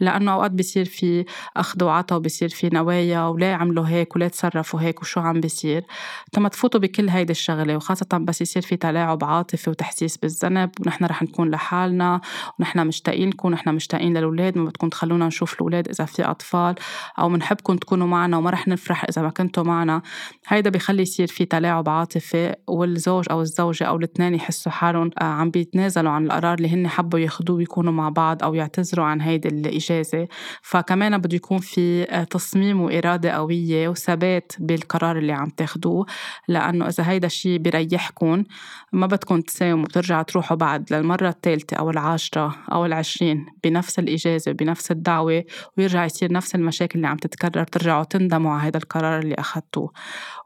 [0.00, 1.24] لأنه أوقات بيصير في
[1.56, 5.84] أخذ وعطا وبيصير في نوايا ولا عملوا هيك ولا تصرفوا هيك وشو عم بيصير
[6.32, 11.22] تما تفوتوا بكل هيدي الشغلة وخاصة بس يصير في تلاعب عاطفي وتحسيس بالذنب ونحن رح
[11.22, 12.20] نكون لحالنا
[12.58, 16.74] ونحن مشتاقين لكم ونحن مشتاقين للأولاد ما بدكم تخلونا نشوف الأولاد إذا في أطفال
[17.18, 20.02] أو بنحبكم تكونوا معنا وما رح نفرح إذا ما كنتوا معنا.
[20.48, 25.50] هيدا بيخلي يصير في تلاعب عاطفي والزوج أو الزوجة أو الاثنين يحسوا حالهم آه، عم
[25.50, 30.28] بيتنازلوا عن القرار اللي هن حبوا ياخدوه ويكونوا مع بعض أو يعتذروا عن هيدي الإجازة.
[30.62, 36.06] فكمان بده يكون في آه، تصميم وإرادة قوية وثبات بالقرار اللي عم تاخدوه
[36.48, 38.44] لأنه إذا هيدا الشيء بيريحكم
[38.92, 44.90] ما بدكم تساوموا بترجعوا تروحوا بعد للمرة الثالثة أو العاشرة أو العشرين بنفس الإجازة بنفس
[44.90, 45.44] الدعوة
[45.78, 49.92] ويرجع يصير نفس المشاكل اللي عم تتكرر ترجعوا تندموا على هذا القرار اللي أخذتوه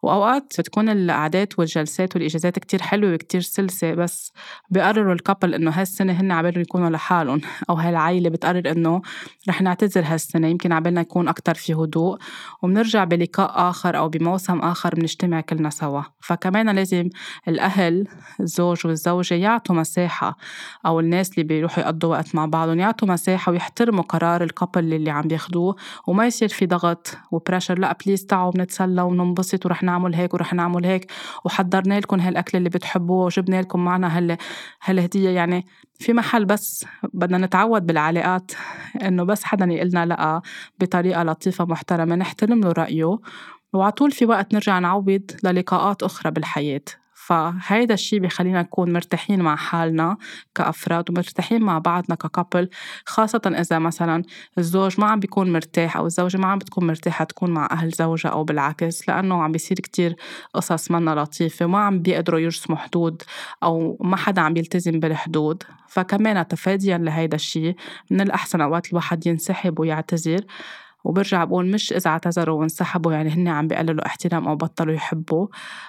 [0.02, 4.32] وأوقات بتكون القعدات والجلسات والإجازات كتير حلوة وكتير سلسة بس
[4.70, 9.02] بيقرروا الكابل إنه هالسنة هن عبالهم يكونوا لحالهم أو هالعائلة بتقرر إنه
[9.48, 12.18] رح نعتذر هالسنة يمكن عبالنا يكون أكتر في هدوء.
[12.62, 16.02] وبنرجع بلقاء آخر أو بموسم آخر بنجتمع كلنا سوا.
[16.20, 17.08] فكمان لازم
[17.48, 18.03] الأهل
[18.40, 20.36] الزوج والزوجة يعطوا مساحة
[20.86, 25.10] أو الناس اللي بيروحوا يقضوا وقت مع بعضهم يعطوا مساحة ويحترموا قرار ال couple اللي
[25.10, 30.14] عم بياخدوه وما يصير في ضغط و pressure لا please تعوا بنتسلى وننبسط ورح نعمل
[30.14, 31.12] هيك ورح نعمل هيك
[31.44, 34.36] وحضرنا لكم هالأكل اللي بتحبوه وجبنا لكم معنا هال
[34.84, 35.30] هالهدية.
[35.30, 38.52] يعني في محل بس بدنا نتعود بالعلاقات
[39.02, 40.42] إنه بس حدا يقلنا لا
[40.80, 43.18] بطريقة لطيفة محترمة نحترم له رأيه
[43.72, 46.80] وعطول في وقت نرجع نعوض للقاءات أخرى بالحياة.
[47.26, 50.16] فهيدا الشيء بخلينا نكون مرتاحين مع حالنا
[50.54, 52.68] كأفراد ومرتاحين مع بعضنا ككابل
[53.06, 54.22] خاصة إذا مثلا
[54.58, 58.30] الزوج ما عم بيكون مرتاح أو الزوجة ما عم بتكون مرتاحة تكون مع أهل زوجها
[58.30, 60.16] أو بالعكس لأنه عم بيصير كتير
[60.54, 63.22] قصص منا لطيفة وما عم بيقدروا يرسموا حدود
[63.62, 65.62] أو ما حدا عم يلتزم بالحدود.
[65.88, 67.76] فكمان تفاديا لهيدا الشيء
[68.10, 70.40] من الأحسن أوقات الواحد ينسحب ويعتذر.
[71.04, 75.46] وبرجع بقول مش إذا اعتذروا وانسحبوا يعني هن عم بيقللوا احترام أو بطلوا يحبوا.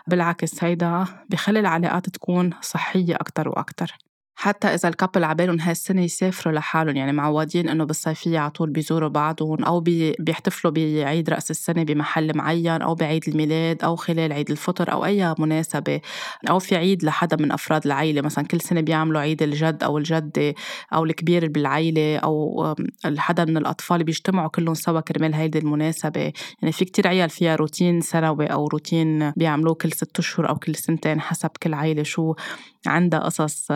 [0.07, 3.97] بالعكس هيدا بخلي العلاقات تكون صحية أكتر وأكتر.
[4.37, 8.69] حتى إذا ال couple عبالهم هاي السنة يسافروا لحالهم يعني معودين إنه بالصيفية على طول
[8.69, 14.33] بيزوروا بعضهم أو بي بيحتفلوا بعيد رأس السنة بمحل معين أو بعيد الميلاد أو خلال
[14.33, 16.01] عيد الفطر أو أي مناسبة
[16.49, 18.21] أو في عيد لحدا من أفراد العيلة.
[18.21, 20.53] مثلا كل سنة بيعملوا عيد الجد أو الجدة
[20.93, 22.75] أو الكبير بالعيلة أو
[23.17, 26.33] حدا من الأطفال بيجتمعوا كلهم سوا كرمال هيدي المناسبة.
[26.61, 30.75] يعني في كتير عيال فيها روتين سنوي أو روتين بيعملوه كل ست أشهر أو كل
[30.75, 32.33] سنتين حسب كل عيلة شو
[32.87, 33.67] عندها قصص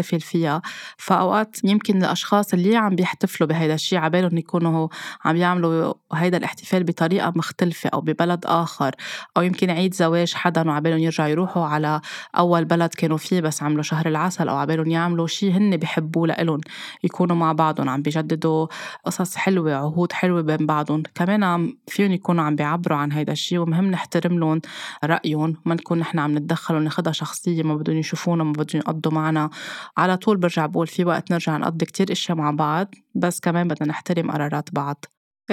[0.00, 0.62] تحتفل فيها.
[0.96, 4.88] فأوقات يمكن الأشخاص اللي عم بيحتفلوا بهيدا الشيء عبالهم يكونوا
[5.24, 8.94] عم يعملوا هيدا الاحتفال بطريقة مختلفة أو ببلد آخر.
[9.36, 12.00] أو يمكن عيد زواج حدا وعبالهم يرجعوا يروحوا على
[12.38, 16.60] أول بلد كانوا فيه بس عملوا شهر العسل أو عبالهم يعملوا شيء هن بيحبوه لإلهم.
[17.04, 18.66] يكونوا مع بعضهم عم بيجددوا
[19.04, 21.02] قصص حلوة عهود حلوة بين بعضهم.
[21.14, 24.60] كمان فيهم يكونوا عم بيعبروا عن هيدا الشيء ومهم نحترم لهم
[25.04, 25.56] رأيهم.
[25.64, 29.50] ما نكون نحن عم نتدخل وناخدها شخصية ما بدهم يشوفونا ما بدهم يقضوا معنا
[29.96, 33.88] على طول برجع بقول في وقت نرجع نقضي كتير إشياء مع بعض بس كمان بدنا
[33.88, 35.04] نحترم قرارات بعض.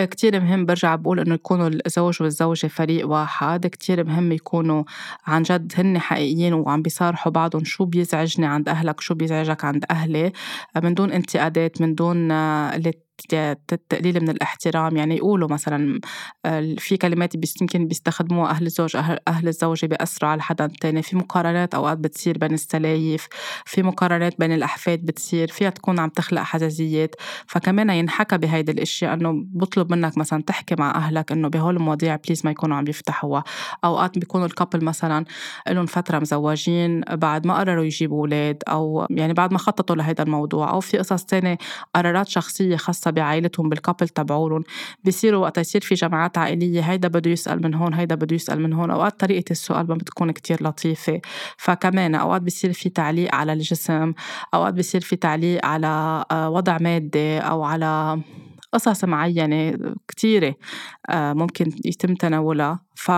[0.06, 4.84] كتير مهم برجع بقول إنه يكونوا الزوج والزوجة فريق واحد كتير مهم يكونوا
[5.28, 10.32] عن جد هن حقيقيين وعم بيصارحوا بعضهم شو بيزعجني عند أهلك شو بيزعجك عند أهلي.
[10.84, 12.93] من دون انتقادات من دون اللي
[13.34, 16.00] التقليل من الاحترام يعني يقولوا مثلا
[16.78, 18.96] في كلمات يمكن بيستخدموها أهل الزوج
[19.28, 23.28] أهل الزوجة بيأثروا على حدا تاني في مقارنات أوقات بتصير بين السلايف
[23.66, 27.16] في مقارنات بين الأحفاد بتصير فيها تكون عم تخلق حزازيات
[27.48, 32.42] فكمان ينحكى بهيدي الأشياء إنه بطلب منك مثلا تحكي مع أهلك إنه بهول المواضيع please
[32.46, 33.44] ما يكونوا عم يفتحوها.
[33.86, 35.26] أوقات بيكونوا ال couple مثلا
[35.70, 40.72] لهم فترة مزوجين بعد ما قرروا يجيبوا أولاد أو يعني بعد ما خططوا لهيدا الموضوع
[40.72, 41.58] أو في قصص تانية
[41.96, 44.63] قرارات شخصية خاصة خاصة بعائلتهم بالكابل تبعولن
[45.06, 48.74] بصيروا وقت يصير في جماعات عائلية هيدا بده يسأل من هون هيدا بده يسأل من
[48.74, 51.22] هون أوقات طريقة السؤال ما بتكون كتير لطيفة.
[51.58, 54.13] فكمان أوقات بصير في تعليق على الجسم
[54.54, 58.22] أوقات بصير في تعليق على آه، وضع مادي أو على
[58.74, 60.56] قصص معينة كتيرة
[61.10, 62.80] آه، ممكن يتم تناولها.
[62.96, 63.12] ف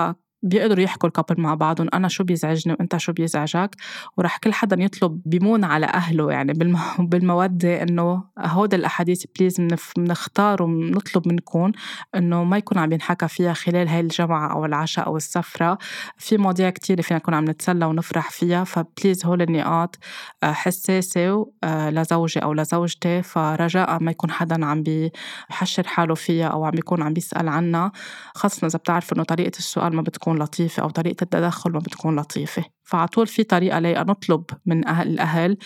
[0.43, 3.75] بيقدروا يحكوا الكابل مع بعضهم أنا شو بيزعجني وأنت شو بيزعجك؟
[4.17, 6.54] ورح كل حدا يطلب بيمون على أهله يعني
[6.99, 9.62] بالمودة إنه هود الأحاديث please
[9.97, 11.71] بنختار وبنطلب منكم
[12.15, 15.78] إنه ما يكون عم ينحكى فيها خلال هاي الجمعة أو العشاء أو السفرة.
[16.17, 19.95] في مواضيع كتير فينا نكون عم نتسلى ونفرح فيها ف please هول النقاط
[20.43, 26.65] آه، حساسة آه، لزوجي أو لزوجتي فرجاء ما يكون حدا عم بيحشر حاله فيها أو
[26.65, 27.91] عم بيكون عم بيسال عنها.
[28.36, 32.20] خاصة إذا بتعرفوا إنه طريقة السؤال ما بتكون بتكون لطيفة أو طريقة التدخل ما بتكون
[32.20, 32.63] لطيفة.
[32.84, 35.58] فعطول في طريقة لي نطلب من أهل الأهل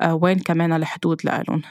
[0.00, 1.62] آه، وين كمان الحدود لإلهم.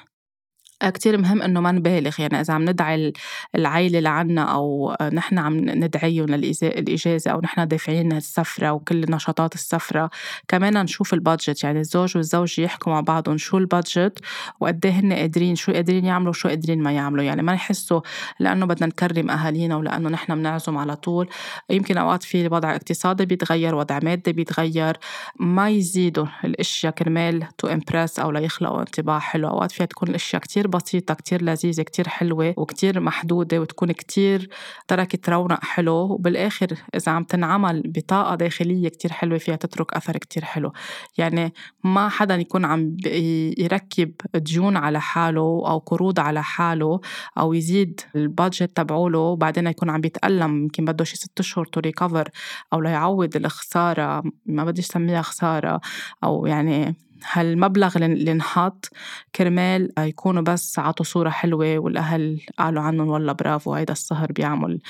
[0.89, 2.15] كتير مهم إنه ما نبالغ.
[2.19, 3.13] يعني إذا عم ندعي
[3.55, 10.09] العيلة لعنا أو نحن عم ندعيهم للإجازة أو نحن دافعين السفرة وكل نشاطات السفرة
[10.47, 11.63] كمان نشوف البادجت.
[11.63, 14.19] يعني الزوج والزوجة يحكوا مع بعضهم شو البادجت
[14.59, 17.23] وقد إيه هن قادرين شو قادرين يعملوا وشو قادرين ما يعملوا.
[17.23, 18.01] يعني ما يحسوا
[18.39, 21.29] لأنه بدنا نكرم أهالينا ولأنه نحن بنعزم على طول.
[21.69, 24.97] يمكن أوقات في وضع اقتصادي بيتغير وضع مادي بيتغير.
[25.39, 29.47] ما يزيدوا الأشياء كرمال to impress أو ليخلقوا انطباع حلو.
[29.49, 34.49] أوقات فيها تكون الأشياء كتير بسيطة كتير لذيذة كتير حلوة وكتير محدودة وتكون كتير
[34.87, 35.93] تركت رونق حلو.
[35.93, 40.73] وبالآخر إذا عم تنعمل بطاقة داخلية كتير حلوة فيها تترك أثر كتير حلو.
[41.17, 41.53] يعني
[41.83, 42.97] ما حدا يكون عم
[43.57, 46.99] يركب ديون على حاله أو قروض على حاله
[47.37, 51.79] أو يزيد ال budget تبعوله وبعدين يكون عم بيتألم يمكن بده شي ست أشهر to
[51.79, 52.29] recover
[52.73, 55.81] أو ليعوض الخسارة ما بدي أسميها خسارة
[56.23, 56.95] أو يعني
[57.31, 58.89] هالمبلغ اللي انحط
[59.35, 64.81] كرمال يكونوا بس عطوا صورة حلوة والأهل قالوا عنهم والله برافو هيدا السهر بيعمل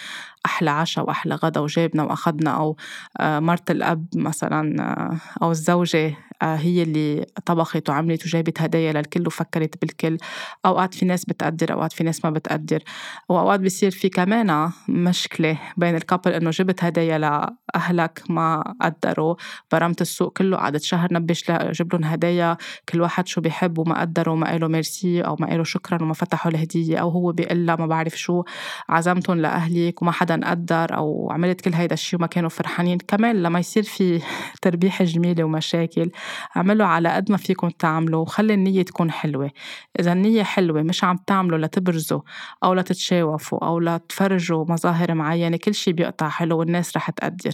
[0.46, 2.78] أحلى عشاء وأحلى غدا وجابنا وأخدنا أو
[3.20, 9.82] آه، مرت الأب مثلا آه، أو الزوجة هي اللي طبخت وعملت وجابت هدايا للكل وفكرت
[9.82, 10.18] بالكل.
[10.66, 12.84] أوقات في ناس بتقدر أوقات في ناس ما بتقدر.
[13.30, 19.36] وأوقات بصير في كمان مشكلة بين الكابل إنه جبت هدايا لأهلك ما قدروا.
[19.72, 22.58] برمت السوق كله قعدت شهر نبش جيب لهم هدايا.
[22.90, 26.52] كل واحد شو بيحب وما قدروا وما قالوا ميرسي أو ما قالوا شكرا وما فتحوا
[26.52, 28.44] الهدية أو هو بيقول ما بعرف شو.
[28.90, 32.98] عزمتهم لأهلك وما حدا حدا قدر أو عملت كل هيدا الشيء وما كانوا فرحانين.
[32.98, 34.22] كمان لما يصير في
[34.62, 36.12] تربيح جميلة ومشاكل
[36.58, 39.52] اعملوا على قد ما فيكم تعملوا وخلي النية تكون حلوة.
[40.00, 42.22] إذا النية حلوة مش عم تعملوا لتبرزوا
[42.64, 47.52] أو لتتشاوفوا أو لتفرجوا مظاهر معينة كل شيء بيقطع حلو والناس رح تقدر.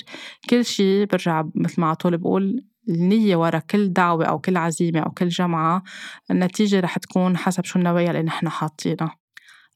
[0.49, 4.99] كل شيء برجع مثل ما على طول بقول النية ورا كل دعوة أو كل عزيمة
[4.99, 5.83] أو كل جمعة
[6.31, 9.26] النتيجة رح تكون حسب شو النوايا اللي نحن حاطينها.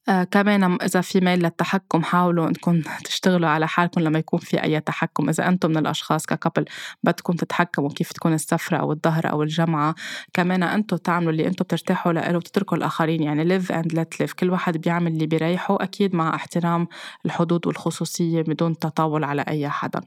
[0.10, 4.80] آه كمان إذا في ميل للتحكم حاولوا إنكم تشتغلوا على حالكم لما يكون في أي
[4.80, 5.30] تحكم.
[5.30, 6.66] إذا أنتم من الأشخاص ككبل
[7.04, 9.96] بدكم تتحكموا كيف تكون السفرة أو الظهر أو الجمعة
[10.34, 14.34] كمان أنتم تعملوا اللي أنتم بترتاحوا له وتتركوا الآخرين يعني live and let live.
[14.34, 16.88] كل واحد بيعمل اللي بيريحه أكيد مع احترام
[17.26, 20.02] الحدود والخصوصية بدون تطاول على أي حدا.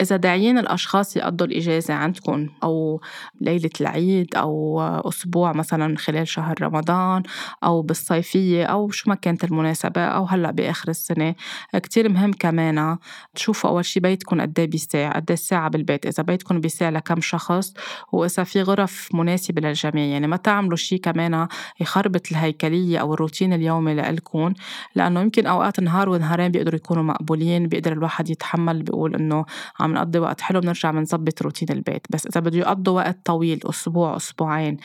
[0.00, 3.00] إذا داعيين الأشخاص يقضوا الإجازة عندكم أو
[3.40, 7.22] ليلة العيد أو أسبوع مثلا خلال شهر رمضان
[7.64, 11.34] أو بالصيفية أو شو ما كانت المناسبة أو هلأ بآخر السنة.
[11.74, 12.98] كتير مهم كمان
[13.34, 16.06] تشوفوا أول شي بيتكم قد إيه بيساع قد الساعة بالبيت.
[16.06, 17.74] إذا بيتكم بيساع لكم شخص
[18.12, 20.04] وإذا في غرف مناسبة للجميع.
[20.04, 21.48] يعني ما تعملوا شي كمان
[21.80, 24.54] يخربط الهيكلية أو الروتين اليومي لإلكم
[24.94, 29.44] لأنه يمكن أوقات نهار ونهارين بيقدروا يكونوا مقبولين بيقدر الواحد يتحمل بيقول إنه
[29.80, 32.06] عم نقضي وقت حلو بنرجع بنظبط روتين البيت.
[32.10, 34.76] بس إذا بده يقضوا وقت طويل أسبوع أسبوعين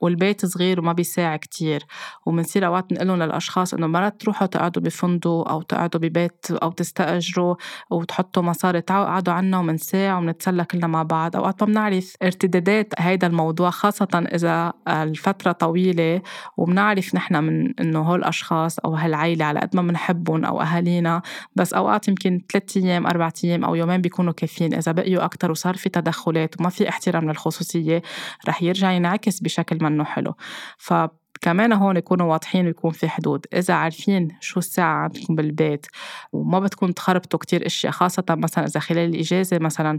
[0.00, 1.84] والبيت صغير وما بيساع كتير
[2.26, 7.54] وبنصير أوقات نقول للأشخاص إنه مرات تروحوا تقعدوا بفندق أو تقعدوا ببيت أو تستأجروا
[7.90, 11.36] وتحطوا مصاري تعالوا قعدوا عنا ومن ساعة ومنتسلى كلنا مع بعض.
[11.36, 16.22] أوقات ما بنعرف ارتدادات هيدا الموضوع خاصة إذا الفترة طويلة
[16.56, 21.22] وبنعرف نحن من إنه هول الأشخاص أو هالعيلة على قد ما بنحبهم أو أهالينا.
[21.56, 24.74] بس أوقات يمكن ثلاثة أيام أربعة أيام أو يومين بيكونوا كافيين.
[24.74, 28.02] إذا بقيوا أكتر وصار في تدخلات وما في احترام للخصوصية
[28.48, 30.34] رح يرجع ينعكس بشكل منه حلو.
[30.78, 30.94] ف
[31.40, 33.46] كمان هون يكونوا واضحين ويكون في حدود.
[33.54, 35.86] إذا عارفين شو الساعة عندكم بالبيت
[36.32, 39.98] وما بدكم تخربطوا كتير أشياء خاصة مثلا إذا خلال الإجازة مثلا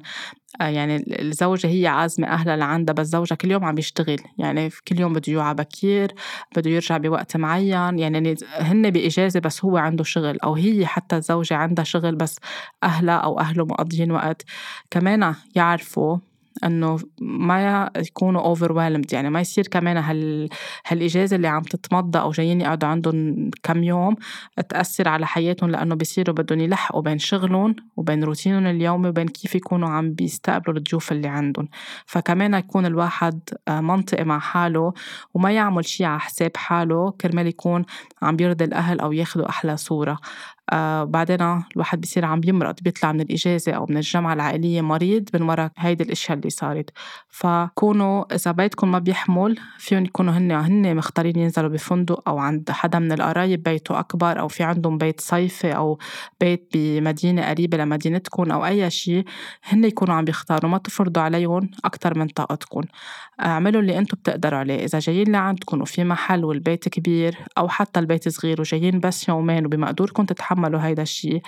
[0.62, 4.18] آه، يعني الزوجة هي عازمة أهلها لعندها بس زوجها كل يوم عم يشتغل.
[4.38, 6.16] يعني كل يوم بده يوعى بكير
[6.56, 8.00] بده يرجع بوقت معين.
[8.00, 12.38] يعني هن بإجازة بس هو عنده شغل أو هي حتى الزوجة عندها شغل بس
[12.84, 14.44] أهلها أو أهله مقضيين وقت.
[14.92, 16.18] كمان يعرفوا
[16.64, 20.50] إنه ما يكونوا اوفر يعني ما يصير كمان هال
[20.88, 24.16] هالإجازة اللي عم تتمضى أو جايين يقعدوا عندهم كم يوم
[24.70, 29.90] تأثر على حياتهم لأنه بيصيروا بدهم يلحقوا بين شغلهم وبين روتينهم اليومي وبين كيف يكونوا
[29.90, 31.68] عم بيستقبلوا الضيوف اللي عندهم.
[32.06, 34.94] فكمان يكون الواحد آه، منطقي مع حاله
[35.34, 37.86] وما يعمل شيء على حساب حاله كرمال يكون
[38.22, 40.18] عم بيرضي الأهل أو ياخذوا أحلى صورة.
[40.72, 41.42] آه بعدين
[41.76, 46.04] الواحد بصير عم بيمرض بيطلع من الإجازة أو من الجامعة العائلية مريض من وراء هيدي
[46.04, 46.90] الأشياء اللي صارت.
[47.30, 53.00] فكونوا إذا بيتكم ما بيحمل فيهم يكونوا هن هن مختارين ينزلوا بفندق أو عند حدا
[53.00, 56.00] من القرايب بيته أكبر أو في عندهم بيت صيفي أو
[56.40, 59.24] بيت بمدينة قريبة لمدينتكم أو أي شيء
[59.64, 60.72] هن يكونوا عم بيختاروا.
[60.72, 62.82] ما تفرضوا عليهم أكتر من طاقتكم.
[63.42, 64.86] اعملوا اللي أنتم بتقدروا عليه.
[64.86, 70.26] إذا جايين لعندكم وفي محل والبيت كبير أو حتى البيت صغير وجايين بس يومين وبمقدوركم
[70.26, 71.42] تتحملوا هيدا الشيء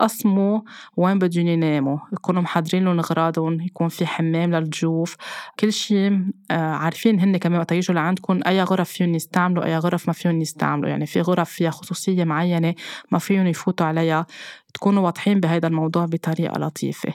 [0.00, 0.60] قسموا
[0.96, 1.98] وين بدهم يناموا.
[2.12, 5.16] يكونوا محضرين لهم أغراضهم يكون في حمام للضيوف
[5.60, 10.06] كل شيء آه، عارفين هن كمان وقت يجوا لعندكم أي غرف فيهم يستعملوا أي غرف
[10.06, 10.90] ما فيهم يستعملوا.
[10.90, 12.74] يعني في غرف فيها خصوصية معينة
[13.10, 14.26] ما فيهم يفوتوا عليها.
[14.74, 17.12] تكونوا واضحين بهذا الموضوع بطريقة لطيفة.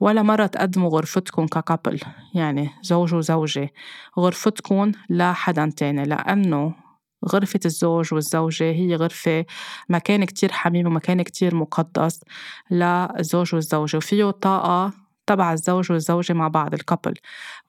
[0.00, 2.00] ولا مرة تقدموا غرفتكم ككابل.
[2.34, 3.70] يعني زوج وزوجة.
[4.18, 6.02] غرفتكم لحدا تاني.
[6.04, 6.83] لأنه
[7.28, 9.44] غرفة الزوج والزوجة هي غرفة
[9.88, 12.20] مكان كتير حميم ومكان كتير مقدس
[12.70, 17.14] للزوج والزوجة وفيه طاقة تبع الزوج والزوجة مع بعض الكابل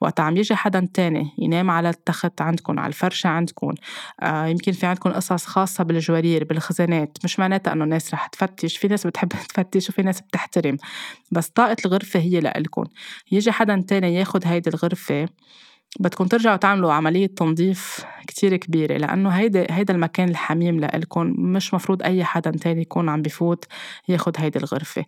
[0.00, 3.74] وقت عم يجي حدا تاني ينام على التخت عندكم على الفرشة عندكم
[4.22, 8.88] آه يمكن في عندكم قصص خاصة بالجوارير بالخزانات مش معناتها إنه الناس رح تفتش في
[8.88, 10.76] ناس بتحب تفتش وفي ناس بتحترم
[11.32, 12.84] بس طاقة الغرفة هي لإلكم
[13.32, 15.28] يجي حدا تاني ياخد هيدي الغرفة
[16.00, 22.02] بدكم ترجعوا تعملوا عملية تنظيف كتير كبيرة لأنه هيدا هيدا المكان الحميم لإلكم مش مفروض
[22.02, 23.64] أي حدا تاني يكون عم بفوت
[24.08, 25.04] ياخد هيدي الغرفة.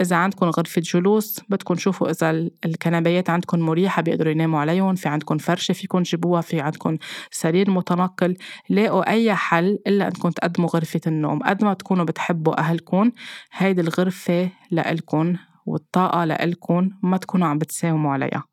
[0.00, 2.30] إذا عندكم غرفة جلوس بدكم تشوفوا إذا
[2.64, 6.98] الكنبيات عندكم مريحة بيقدروا يناموا عليهم في عندكم فرشة فيكم تجيبوها في عندكم
[7.30, 8.36] سرير متنقل
[8.68, 11.42] لاقوا أي حل إلا أنكم تقدموا غرفة النوم.
[11.42, 13.10] قد ما تكونوا بتحبوا أهلكم
[13.52, 18.50] هيدي الغرفة لإلكم والطاقة لإلكم ما تكونوا عم بتساوموا عليها.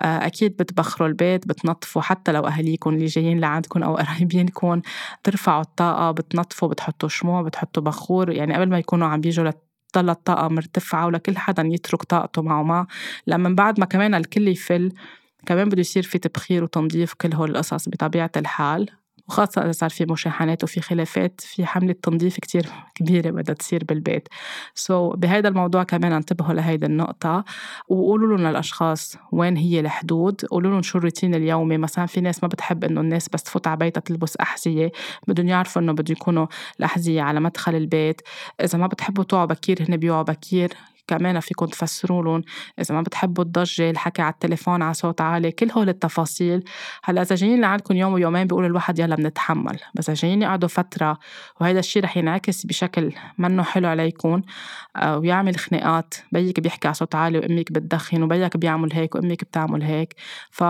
[0.00, 4.80] أكيد بتبخروا البيت بتنظفوا حتى لو أهليكم اللي جايين لعندكم أو قرايبينكم.
[5.22, 8.30] بترفعوا الطاقة بتنظفوا بتحطوا شموع بتحطوا بخور.
[8.32, 9.50] يعني قبل ما يكونوا عم بيجوا
[9.92, 12.86] تضل الطاقة مرتفعة ولكل حدا يترك طاقته معه ما.
[13.26, 14.92] لما بعد ما كمان الكل يفل
[15.46, 18.90] كمان بده يصير في تبخير وتنظيف كل هول القصص بطبيعة الحال.
[19.28, 24.28] وخاصة إذا صار في مشاحنات وفي خلافات في حملة تنظيف كتير كبيرة بدها تصير بالبيت.
[24.74, 27.44] سو so, بهذا الموضوع كمان انتبهوا لهيدي النقطة
[27.88, 30.44] وقولوا لهم للأشخاص وين هي الحدود.
[30.44, 31.78] قولوا لهم شو الروتين اليومي.
[31.78, 34.92] مثلا في ناس ما بتحب إنه الناس بس تفوت على بيتها تلبس أحذية.
[35.28, 36.46] بدهم يعرفوا إنه بده يكونوا
[36.78, 38.20] الأحذية على مدخل البيت.
[38.60, 40.70] إذا ما بتحبوا توعوا بكير هن بيوعوا بكير.
[41.08, 42.42] كمان فيكم تفسروا لهم
[42.80, 46.64] إذا ما بتحبوا الضجة الحكي على التليفون على صوت عالي كل هول التفاصيل.
[47.04, 49.78] هلأ إذا جايين لعندكم يوم ويومين بيقول الواحد يلا بنتحمل.
[49.94, 51.18] بس إذا جايين يقعدوا فترة
[51.60, 54.42] وهذا الشيء رح ينعكس بشكل منه حلو عليكم
[54.96, 59.82] آه، ويعمل خناقات بيك بيحكي على صوت عالي وأمك بتدخن وبيك بيعمل هيك وأمك بتعمل
[59.82, 60.14] هيك.
[60.50, 60.64] ف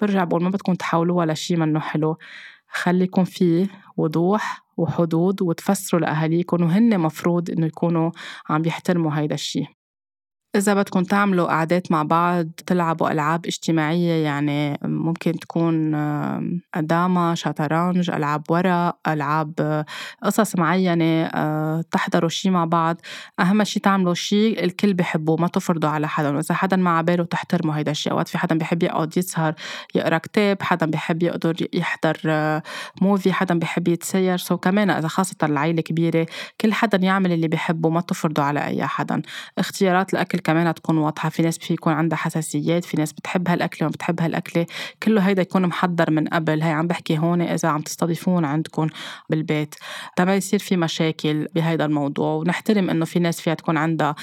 [0.00, 2.18] برجع بقول ما بدكم تحولوها لشيء منه حلو.
[2.68, 3.66] خليكم فيه
[3.96, 8.10] وضوح وحدود وتفسروا لأهاليكم وهن مفروض إنه يكونوا
[8.48, 9.66] عم بيحترموا هيدا الشيء
[10.56, 15.90] إذا بدكم تعملوا قعدات مع بعض تلعبوا ألعاب اجتماعية يعني ممكن تكون
[16.76, 19.84] داما شطرنج ألعاب ورق ألعاب
[20.22, 23.00] قصص معينة آه، تحضروا شي مع بعض.
[23.40, 27.76] أهم شي تعملوا شي الكل بحبوه ما تفرضوا على حدا وإذا حدا ما عباله تحترموا
[27.76, 29.54] هيدا الشيء أوقات في حدا بيحب يقعد يسهر
[29.94, 32.20] يقرأ كتاب حدا بيحب يقدر يحضر
[33.00, 34.36] movie آه، حدا بيحب يتسير.
[34.36, 36.26] so كمان إذا خاصة العيلة كبيرة
[36.60, 39.22] كل حدا يعمل اللي بيحبه ما تفرضوا على أي حدا.
[39.58, 41.28] اختيارات الأكل كمان تكون واضحة.
[41.28, 44.66] في ناس في يكون عندها حساسيات في ناس بتحب هالأكلة وما بتحب هالأكلة
[45.02, 46.62] كله هيدا يكون محضر من قبل.
[46.62, 48.86] هي عم بحكي هون إذا عم تستضيفون عندكم
[49.30, 49.74] بالبيت.
[50.16, 52.34] تما يصير في مشاكل بهيدا الموضوع.
[52.34, 54.14] ونحترم إنه في ناس فيها تكون عندها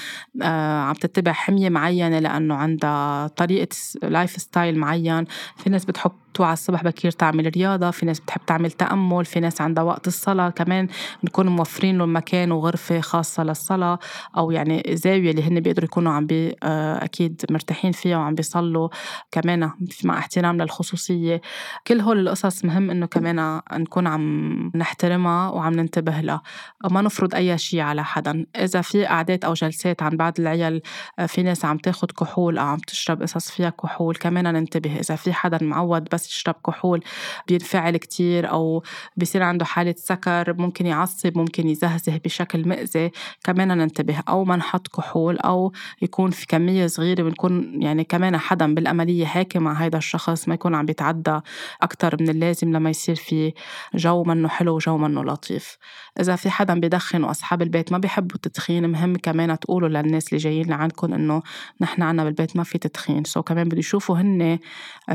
[0.42, 5.24] آه عم تتبع حمية معينة لأنه عندها طريقة lifestyle معين.
[5.56, 7.90] في ناس بتحب توعى الصبح بكير تعمل رياضة.
[7.90, 9.24] في ناس بتحب تعمل تأمل.
[9.24, 10.50] في ناس عندها وقت الصلاة.
[10.50, 10.88] كمان
[11.24, 13.98] نكون موفرين لهم مكان وغرفة خاصة للصلاة
[14.36, 18.88] أو يعني زاوية اللي هن بيقدروا يكونوا عم بي آه، أكيد مرتاحين فيها وعم بيصلوا
[19.30, 19.70] كمان
[20.04, 21.40] مع احترام للخصوصية.
[21.86, 26.42] كل هول القصص مهم إنه كمان نكون عم نحترمها وعم ننتبه لها.
[26.90, 28.46] ما نفرض أي شيء على حدا.
[28.56, 30.82] إذا في قعدات أو جلسات عن بعض العيال
[31.18, 35.00] آه، في ناس عم تاخد كحول أو عم تشرب قصص فيها كحول كمان ننتبه.
[35.00, 37.04] إذا في حدا معود بس يشرب كحول
[37.48, 38.82] بينفعل كتير أو
[39.16, 43.10] بيصير عنده حالة سكر ممكن يعصب ممكن يزهزه بشكل مأذي
[43.44, 44.22] كمان ننتبه.
[44.28, 45.72] أو ما نحط كحول أو
[46.02, 50.74] يكون في كمية صغيرة بنكون يعني كمان حدا بالأملية حاكي مع هذا الشخص ما يكون
[50.74, 51.40] عم بيتعدى
[51.82, 53.52] أكتر من اللازم لما يصير في
[53.94, 55.78] جو منه حلو وجو منه لطيف.
[56.20, 60.66] إذا في حدا بيدخن وأصحاب البيت ما بيحبوا التدخين مهم كمان تقولوا للناس اللي جايين
[60.66, 61.42] لعندكم إنه
[61.80, 63.24] نحن عنا بالبيت ما في تدخين.
[63.24, 64.58] سو كمان بده يشوفوا هن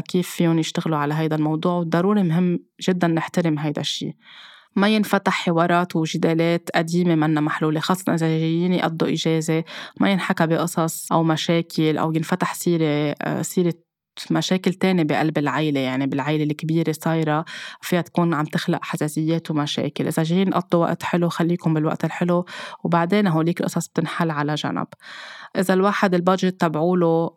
[0.07, 4.15] كيف فيهم يشتغلوا على هيدا الموضوع وضروري مهم جدا نحترم هيدا الشيء
[4.75, 9.63] ما ينفتح حوارات وجدالات قديمة منا محلولة خاصة إذا جايين يقضوا إجازة
[9.99, 13.73] ما ينحكى بقصص أو مشاكل أو ينفتح سيرة آه، سيرة
[14.31, 15.79] مشاكل تانية بقلب العيلة.
[15.79, 17.45] يعني بالعيلة الكبيرة صايرة
[17.81, 20.07] فيها تكون عم تخلق حساسيات ومشاكل.
[20.07, 22.45] إذا جايين قضوا وقت حلو خليكم بالوقت الحلو.
[22.83, 24.87] وبعدين هوليك القصص بتنحل على جنب.
[25.59, 27.31] إذا الواحد ال budget تبعوله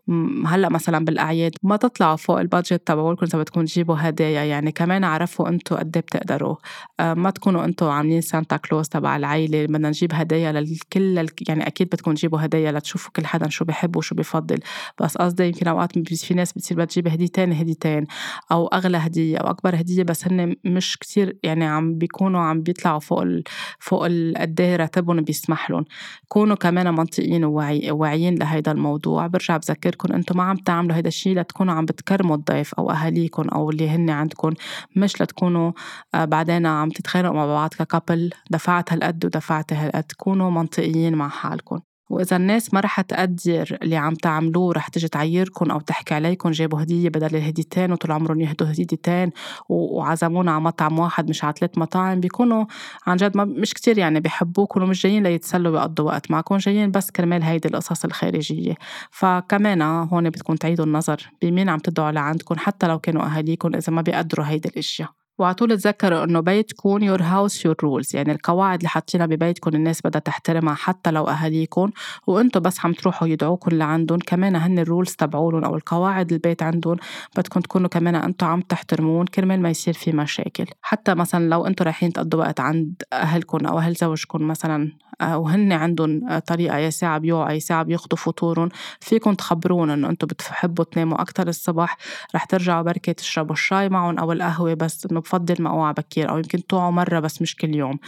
[0.47, 4.45] هلأ مثلا بالأعياد ما تطلعوا فوق ال budget تبعولكم إذا بدكم تجيبوا هدايا.
[4.45, 6.57] يعني كمان عرفوا أنتوا قد إيه بتقدروا.
[7.01, 9.67] آه، ما تكونوا أنتوا عاملين سانتا كلوز تبع العيلة.
[9.67, 14.15] بدنا نجيب هدايا للكل يعني أكيد بدكم تجيبوا هدايا لتشوفوا كل حدا شو بحب وشو
[14.15, 14.59] بفضل.
[15.01, 18.07] بس قصدي يمكن أوقات في ناس بتصير بدها تجيب هديتين هديتين
[18.53, 22.99] أو أغلى هدية أو أكبر هدية بس هن مش كتير يعني عم بيكونوا عم بيطلعوا
[22.99, 23.45] فوق ال
[23.79, 24.05] فوق
[24.37, 25.85] قد إيه راتبهم بيسمح لهم.
[26.29, 29.27] كونوا كمان منطقيين وواعي واعيين لهيدا الموضوع.
[29.27, 33.71] برجع بذكركم أنتم ما عم تعملوا هيدا الشيء لتكونوا عم بتكرموا الضيف أو اهاليكم أو
[33.71, 34.53] اللي هن عندكم
[34.97, 35.73] مش لتكونوا
[36.15, 40.13] آه، بعدين عم تتخانقوا مع بعض ككابل دفعت هالقد ودفعت هالقد.
[40.17, 41.81] كونوا منطقيين مع حالكم
[42.11, 46.83] وإذا الناس ما رح تقدر اللي عم تعملوه رح تجي تعيركم أو تحكي عليكم جابوا
[46.83, 49.31] هدية بدل الهديتين وطول عمرهم يهدوا هديتين
[49.69, 52.65] وعزمونا على مطعم واحد مش على ثلاث مطاعم بيكونوا
[53.07, 57.11] عن جد ما مش كتير يعني بيحبوكم ومش جايين ليتسلوا ويقضوا وقت معكم جايين بس
[57.11, 58.75] كرمال هيدي القصص الخارجية.
[59.11, 64.03] فكمان هون بدكم تعيدوا النظر بمين عم تدعوا لعندكم حتى لو كانوا أهاليكم إذا ما
[64.03, 65.18] بيقدروا هيدي الأشياء.
[65.39, 70.21] وعطول تذكروا انه بيتكم your house your rules يعني القواعد اللي حاطينها ببيتكم الناس بدها
[70.21, 71.91] تحترمها حتى لو أهاليكم
[72.27, 76.97] وأنتم بس عم تروحوا يدعوكم لعندهم كمان هن ال rules تبعولهم أو القواعد البيت عندهم
[77.37, 80.67] بدكم تكونوا كمان أنتم عم تحترمون كرمال ما يصير في مشاكل.
[80.83, 86.39] حتى مثلا لو أنتم رايحين تقضوا وقت عند أهلكم أو أهل زوجكم مثلا وهن عندهم
[86.39, 88.69] طريقة يا ساعة بيوعوا يا ساعة بياخدوا فطورهم
[89.01, 91.97] فيكم تخبرون إنه أنتم بتحبوا تناموا أكتر الصبح
[92.35, 96.37] رح ترجعوا بركة تشربوا الشاي معهم أو القهوة بس إنه بفضل ما أوعى بكير أو
[96.37, 97.99] يمكن توعوا مرة بس مش كل يوم.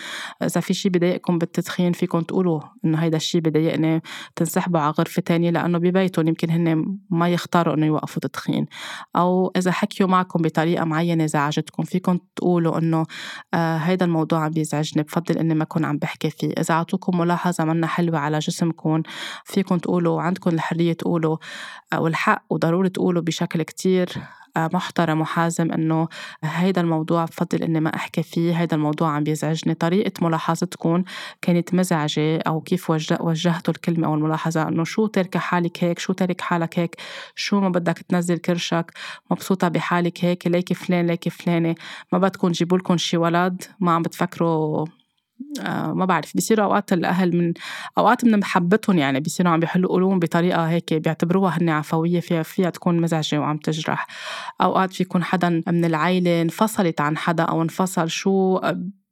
[0.42, 4.02] إذا في شي بضايقكم بالتدخين فيكم تقولوا إنه هيدا الشي بضايقني
[4.36, 8.66] تنسحبوا على غرفة تانية لأنه ببيتهم يمكن هن ما يختاروا إنه يوقفوا تدخين.
[9.16, 13.06] أو إذا حكيوا معكم بطريقة معينة زعجتكم فيكم تقولوا إنه
[13.54, 16.52] آه هيدا الموضوع عم بيزعجني بفضل إني ما أكون عم بحكي فيه.
[16.58, 19.02] إذا عطوكم ملاحظة منا حلوة على جسمكم
[19.44, 21.36] فيكم تقولوا عندكم الحرية تقولوا
[21.94, 24.08] والحق وضروري تقولوا بشكل كتير
[24.56, 26.08] آه، محترم وحازم إنه
[26.44, 29.74] هيدا الموضوع بفضل إني ما أحكي فيه هيدا الموضوع عم بيزعجني.
[29.74, 31.04] طريقة ملاحظتكم
[31.42, 36.40] كانت مزعجة أو كيف وجهتوا الكلمة أو الملاحظة؟ إنه شو تركي حالك هيك؟ شو ترك
[36.40, 36.96] حالك هيك؟
[37.34, 38.92] شو ما بدك تنزل كرشك؟
[39.30, 41.74] مبسوطة بحالك هيك؟ ليكي فلان ليكي فلانة؟
[42.12, 44.86] ما بدكم جيبوا لكم شي ولد؟ ما عم بتفكروا
[45.60, 47.52] آه ما بعرف بيصيروا أوقات الأهل من
[47.98, 52.70] أوقات من محبتهم يعني بيصيروا عم بيحلوا قلوبهم بطريقة هيك بيعتبروها هن عفوية فيها فيها
[52.70, 54.06] تكون مزعجة وعم تجرح.
[54.60, 58.60] أوقات في يكون حدا من العائله انفصلت عن حدا أو انفصل شو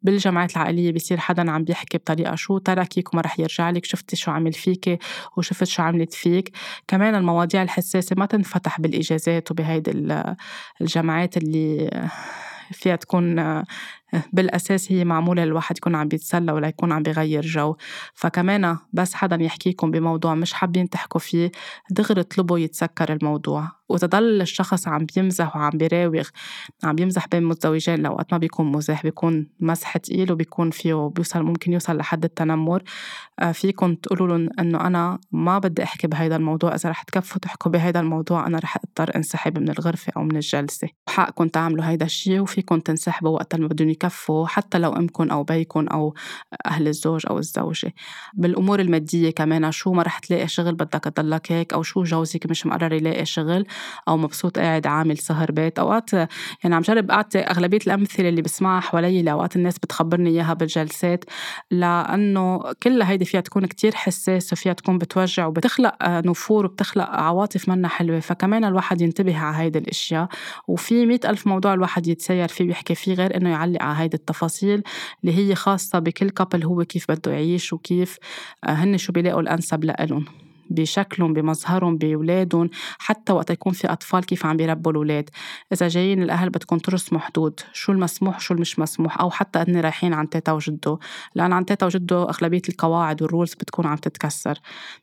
[0.03, 4.31] بالجمعيات العائلية بيصير حدا عم بيحكي بطريقة شو تركك وما رح يرجع لك شفتي شو
[4.31, 4.99] عمل فيك
[5.37, 6.51] وشفت شو عملت فيك.
[6.89, 9.93] كمان المواضيع الحساسة ما تنفتح بالإجازات وبهيدي
[10.81, 11.91] الجمعيات اللي
[12.73, 13.39] فيها تكون
[14.33, 17.77] بالأساس هي معمولة الواحد يكون عم بيتسلى ولا يكون عم بيغير جو.
[18.15, 21.51] فكمان بس حدا يحكيكم بموضوع مش حابين تحكوا فيه
[21.91, 23.78] دغري اطلبوا يتسكر الموضوع.
[23.89, 26.29] وإذا ضل الشخص عم بيمزح وعم بيراوغ
[26.85, 31.73] عم بيمزح بين متزوجين لأوقات ما بيكون مزاح بيكون مسح تقيل وبيكون فيه بيوصل ممكن
[31.73, 32.83] يوصل لحد التنمر.
[33.41, 37.71] آه، فيكم تقولوا لهم إنه أنا ما بدي أحكي بهيدا الموضوع إذا رح تكفوا تحكوا
[37.71, 40.89] بهيدا الموضوع أنا رح أضطر انسحب من الغرفة أو من الجلسة.
[41.09, 45.87] حقكم تعملوا هيدا الشيء وفيكم تنسحبوا وقت ما بدهم يكفوا حتى لو أمكم أو بيكم
[45.87, 46.15] أو
[46.67, 47.95] أهل الزوج أو الزوجة.
[48.35, 52.67] بالأمور المادية كمان شو ما رح تلاقي شغل بدك تضلك هيك أو شو جوزك مش
[52.67, 53.67] مقرر يلاقي شغل
[54.09, 55.79] أو مبسوط قاعد عامل سهر بيت.
[55.79, 61.25] أوقات يعني عم جرب أعطي أغلبية الأمثلة اللي بسمعها حوالي لأوقات الناس بتخبرني إياها بالجلسات
[61.71, 67.89] لأنه كلها هيدي فيها تكون كتير حساسة وفيها تكون بتوجع وبتخلق نفور وبتخلق عواطف منا
[67.89, 68.21] حلوة.
[68.21, 70.29] فكمان الواحد ينتبه على هيدي الأشياء.
[70.69, 74.83] وفي مئة ألف موضوع الواحد يتسير فيه ويحكي فيه غير إنه يعلق على هيدي التفاصيل
[75.25, 78.19] اللي هي خاصة بكل كابل هو كيف بده يعيش وكيف
[78.65, 80.48] آه، هن شو بيلاقوا الأنسب لإلهم.
[80.71, 85.31] بشكلهم بمظهرهم بأولادهم حتى وقت يكون في أطفال كيف عم بيربوا الأولاد.
[85.73, 90.15] إذا جايين الأهل بدكم ترسموا حدود شو المسموح شو المش مسموح أو حتى أني رايحين
[90.15, 90.99] عند تيتا وجدو.
[91.35, 94.59] لأن عند تيتا وجدو أغلبية القواعد وال rules بتكون عم تتكسر.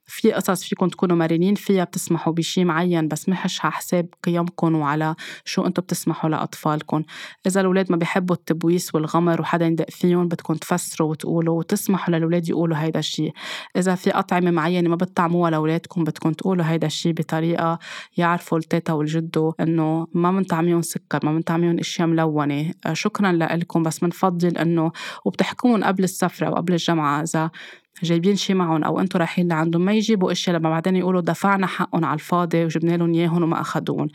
[0.05, 5.15] في قصص فيكم تكونوا مرنين فيها بتسمحوا بشي معين بس مش على حساب قيمكم وعلى
[5.45, 7.03] شو أنتم بتسمحوا لأطفالكم
[7.47, 12.77] إذا الأولاد ما بيحبوا التبويس والغمر وحدا يندق فيهم بدكم تفسروا وتقولوا وتسمحوا للأولاد يقولوا
[12.77, 13.33] هيدا الشيء
[13.77, 17.79] إذا في أطعمة معينة ما بتطعموها لأولادكم بدكم تقولوا هيدا الشيء بطريقة
[18.17, 22.73] يعرفوا التيتا والجدو إنه ما منطعميهم سكر ما منطعميهم أشياء ملونة.
[22.85, 24.91] آه، شكرا لكم بس منفضل إنه
[25.25, 27.51] وبتحكون قبل السفرة وقبل الجامعة إذا
[28.03, 32.05] جايبين شي معهم أو أنتم رايحين لعندهم ما يجيبوا إشياء لما بعدين يقولوا دفعنا حقهم
[32.05, 34.07] على الفاضي وجبنا لهم اياهم وما اخذوهم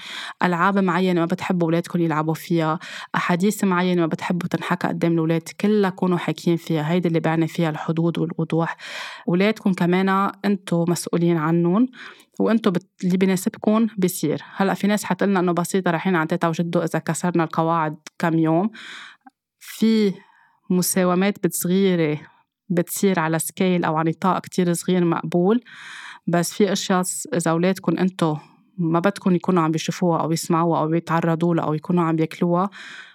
[0.43, 2.79] ألعاب معينة ما بتحبوا أولادكم يلعبوا فيها
[3.15, 7.71] أحاديث معينة ما بتحبوا تنحكى قدام الأولاد كلها كونوا حاكيين فيها هيدي اللي بعني فيها
[7.71, 8.77] الحدود والوضوح.
[9.29, 11.89] أولادكم كمان أنتم مسؤولين عنهم
[12.41, 12.87] وأنتم بت...
[13.05, 14.43] اللي بيناسبكم بيصير.
[14.57, 18.71] هلأ في ناس حتقلنا إنه بسيطة رايحين عند تيتا وجدو إذا كسرنا القواعد كم يوم.
[19.59, 20.13] في
[20.71, 22.19] مساومات بتصغيرة
[22.71, 25.61] بتصير على سكيل أو على نطاق كتير صغير مقبول
[26.27, 27.03] بس في أشياء
[27.35, 28.37] إذا أولادكم أنتو
[28.79, 32.71] ما بدكم يكونوا عم بيشوفوها أو يسمعوها أو يتعرضوا لها أو يكونوا عم ياكلوها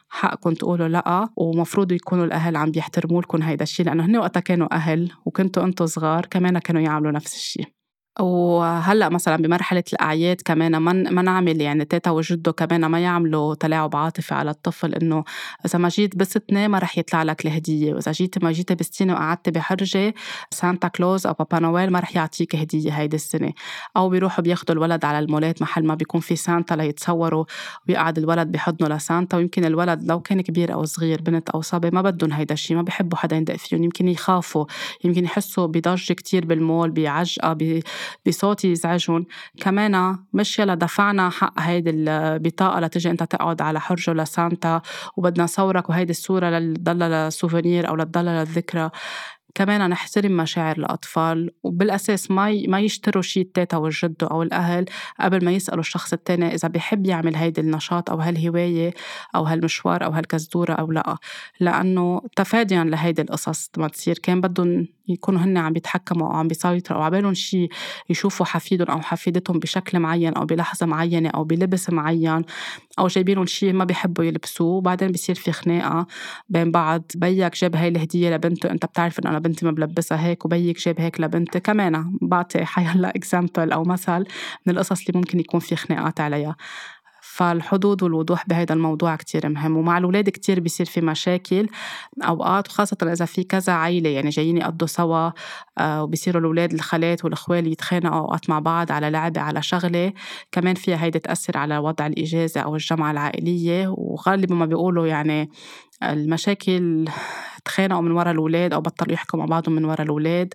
[0.09, 4.75] حقكم تقولوا لأ ومفروض يكونوا الأهل عم بيحترموا لكم هيدا الشيء لأنه هن وقتها كانوا
[4.75, 7.65] أهل وكنتوا أنتم صغار كمان كانوا يعملوا نفس الشيء
[8.19, 13.95] وهلأ مثلا بمرحلة الأعياد كمان ما ما نعمل يعني تيتا وجدو كمان ما يعملوا تلاعب
[13.95, 15.23] عاطفي على الطفل إنه
[15.65, 19.49] إذا ما جيت بستنه ما رح يطلع لك الهدية وإذا جيت ما جيت بستينه وقعدت
[19.49, 20.13] بحرجة
[20.51, 23.53] سانتا كلوز أو بابا نويل ما رح يعطيك هدية هيدي السنة.
[23.97, 27.45] أو بيروحوا بياخذوا الولد على المولات محل ما بيكون في سانتا ليتصوروا
[27.89, 32.01] ويقعد الولد بحضنه لسانتا ويمكن الولد لو كان كبير أو صغير بنت أو صبي ما
[32.01, 34.65] بدهم هيدا الشيء ما بيحبوا حدا يندق فيهم يمكن يخافوا
[35.03, 37.53] يمكن يحسوا بضجه كتير بالمول بعجقة
[38.27, 39.25] بصوت يزعجهم.
[39.61, 44.81] كمان مش يلا دفعنا حق هيدي البطاقة لتجي أنت تقعد على حرجة لسانتا
[45.17, 48.89] وبدنا صورك وهيدي الصورة لتضلها ل souvenir أو لتضلها للذكرى.
[49.55, 54.85] كمان نحترم مشاعر الأطفال وبالأساس ما ما يشتروا شيء التيتا والجد أو الأهل
[55.19, 58.93] قبل ما يسألوا الشخص التاني إذا بيحب يعمل هيدي النشاط أو هالهواية
[59.35, 61.17] أو هالمشوار أو هالكزدورة أو لأ.
[61.59, 64.17] لأنه تفاديا لهيدي القصص ما تصير.
[64.23, 67.69] كان بدهم يكونوا هن عم بيتحكموا أو عم بيسيطروا أو عبالهم شيء
[68.09, 72.41] يشوفوا حفيدهم أو حفيدتهم بشكل معين أو بلحظة معينة أو بلبس معين
[72.99, 74.67] أو جايبين شيء ما بيحبوا يلبسوه.
[74.67, 76.07] وبعدين بصير في خناقة
[76.49, 77.03] بين بعض.
[77.15, 78.71] بيك جاب هاي الهدية لبنته.
[78.71, 83.09] أنت بتعرف إنه أنا بنتي ما بلبسها هيك وبيك جاب هيك لبنتي كمان بعطي حيلا
[83.09, 84.25] example أو مثل
[84.65, 86.55] من القصص اللي ممكن يكون في خناقات عليها.
[87.35, 91.67] فالحدود والوضوح بهذا الموضوع كتير مهم ومع الأولاد كتير بيصير في مشاكل
[92.23, 95.31] أوقات وخاصة إذا في كذا عيلة يعني جايين يقضوا سوا
[95.77, 100.13] آه، وبيصيروا الأولاد الخالات والأخوال يتخانقوا أوقات مع بعض على لعبة على شغلة
[100.51, 105.49] كمان فيها هيدي تأثر على وضع الإجازة أو الجمعة العائلية وغالبا ما بيقولوا يعني
[106.03, 107.05] المشاكل
[107.65, 110.53] تخانقوا من وراء الأولاد أو بطلوا يحكوا مع بعضهم من وراء الأولاد.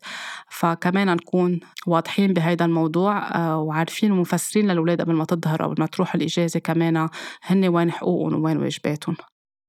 [0.48, 6.14] فكمان نكون واضحين بهذا الموضوع آه، وعارفين ومفسرين للأولاد قبل ما تظهر أو ما تروح
[6.14, 7.08] الإجازة كمان
[7.42, 9.16] هن وين حقوقهم وين واجباتهم.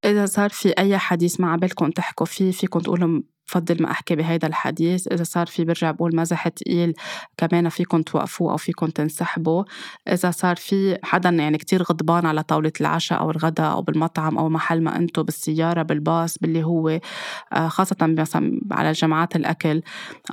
[0.06, 4.48] إذا صار في أي حديث ما عبالكم تحكوا فيه فيكم تقولوا بفضل ما أحكي بهيدا
[4.48, 6.94] الحديث إذا صار في برجع بقول مزح تقيل
[7.38, 9.64] كمان فيكم توقفوه أو فيكم تنسحبوا.
[10.08, 14.50] إذا صار في حدا يعني كتير غضبان على طاولة العشاء أو الغداء أو بالمطعم أو
[14.50, 17.00] محل ما أنتو بالسيارة بالباص باللي هو
[17.54, 19.82] آه، خاصة مثلا على جمعات الأكل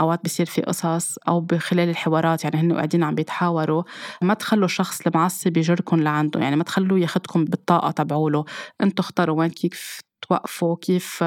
[0.01, 3.83] أوقات بصير في قصص أو بخلال الحوارات يعني هن قاعدين عم بيتحاوروا
[4.23, 8.45] ما تخلوا الشخص المعصب يجركم لعنده يعني ما تخلوه ياخدكم بالطاقة تبعوله.
[8.83, 11.25] أنتو اختاروا وين كيف توقفوا كيف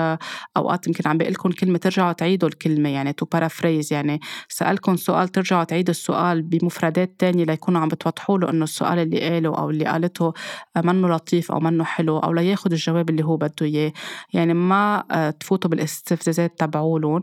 [0.57, 4.19] أوقات يمكن عم بقول لكم كلمة ترجعوا تعيدوا الكلمة يعني to paraphrase يعني
[4.49, 9.57] سالكم سؤال ترجعوا تعيدوا السؤال بمفردات تانية ليكونوا عم بتوضحوا له إنه السؤال اللي قاله
[9.57, 10.33] أو اللي قالته
[10.75, 13.93] منه لطيف أو منه حلو أو لياخذ الجواب اللي هو بده إياه.
[14.33, 15.03] يعني ما
[15.39, 17.21] تفوتوا بالاستفزازات تبعولهم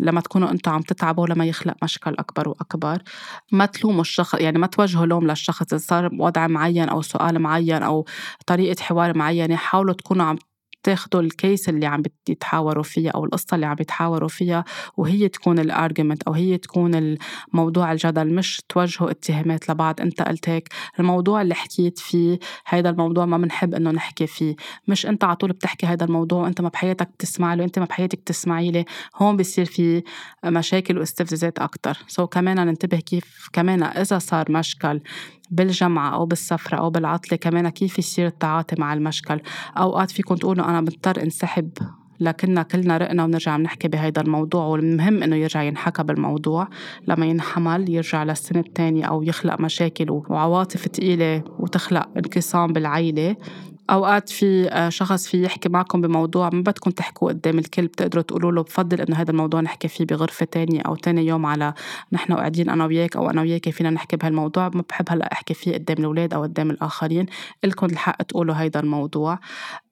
[0.00, 3.02] لما تكونوا أنتم عم تتعبوا لما يخلق مشكل أكبر وأكبر.
[3.52, 7.82] ما تلوموا الشخص يعني ما توجهوا لوم للشخص إذا صار وضع معين أو سؤال معين
[7.82, 8.04] أو
[8.46, 10.38] طريقة حوار معينة حاولوا تكونوا عم
[10.84, 14.64] تاخدوا الكيس اللي عم بيتحاوروا فيها أو القصة اللي عم بيتحاوروا فيها
[14.96, 17.16] وهي تكون الارجيومنت أو هي تكون
[17.54, 20.68] الموضوع الجدل مش توجهوا اتهامات لبعض أنت قلت هيك
[21.00, 24.56] الموضوع اللي حكيت فيه هذا الموضوع ما بنحب إنه نحكي فيه
[24.88, 28.20] مش أنت على طول بتحكي هذا الموضوع وانت ما بحياتك بتسمع له أنت ما بحياتك
[28.26, 28.84] تسمعي لي
[29.16, 30.02] هون بصير في
[30.44, 35.00] مشاكل واستفزازات أكثر سو so كمان ننتبه كيف كمان إذا صار مشكل
[35.50, 39.40] بالجمعة أو بالسفرة أو بالعطلة كمان كيف يصير التعاطي مع المشكل.
[39.76, 41.70] أوقات فيكم تقولوا أنا بضطر انسحب
[42.20, 46.68] لكننا كلنا رقنا ونرجع بنحكي بهيدا الموضوع والمهم إنه يرجع ينحكى بالموضوع.
[47.08, 53.36] لما ينحمل يرجع للسنة الثانية أو يخلق مشاكل وعواطف ثقيلة وتخلق انقسام بالعيلة.
[53.90, 58.52] أوقات في آه، شخص في يحكي معكم بموضوع ما بدكم تحكوا قدام الكل بتقدروا تقولوا
[58.52, 61.74] له بفضل إنه هذا الموضوع نحكي فيه بغرفة تانية أو تاني يوم على
[62.12, 64.68] نحن قاعدين أنا وياك أو أنا وياك فينا نحكي بهالموضوع.
[64.68, 67.26] ما بحب هلأ أحكي فيه قدام الأولاد أو قدام الآخرين.
[67.64, 69.38] لكم الحق تقولوا هذا الموضوع.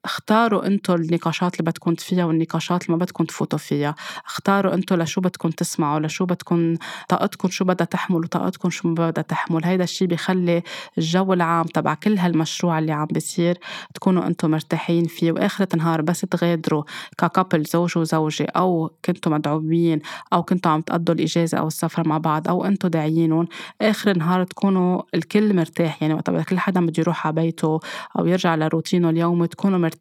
[0.05, 3.95] اختاروا أنتم النقاشات اللي بدكم فيها والنقاشات اللي ما بدكم تفوتوا فيها.
[4.25, 6.75] اختاروا أنتم لشو بدكم تسمعوا لشو بدكم
[7.09, 9.65] طاقتكم شو بدها تحمل وطاقتكم شو ما بدها تحمل.
[9.65, 10.63] هيدا الشيء بيخلي
[10.97, 13.57] الجو العام تبع كل هالمشروع اللي عم بيصير
[13.93, 15.31] تكونوا أنتم مرتاحين فيه.
[15.31, 16.83] واخرة النهار بس تغادروا
[17.17, 19.99] ككابل زوج وزوجة أو كنتوا مدعوين
[20.33, 23.47] أو كنتوا عم تقضوا الإجازة أو السفرة مع بعض أو أنتم داعيينهم
[23.81, 26.01] آخر النهار تكونوا الكل مرتاح.
[26.01, 27.79] يعني وقت كل حدا بده يروح على بيته
[28.19, 29.92] أو يرجع لروتينه اليومي تكونوا مرتاحين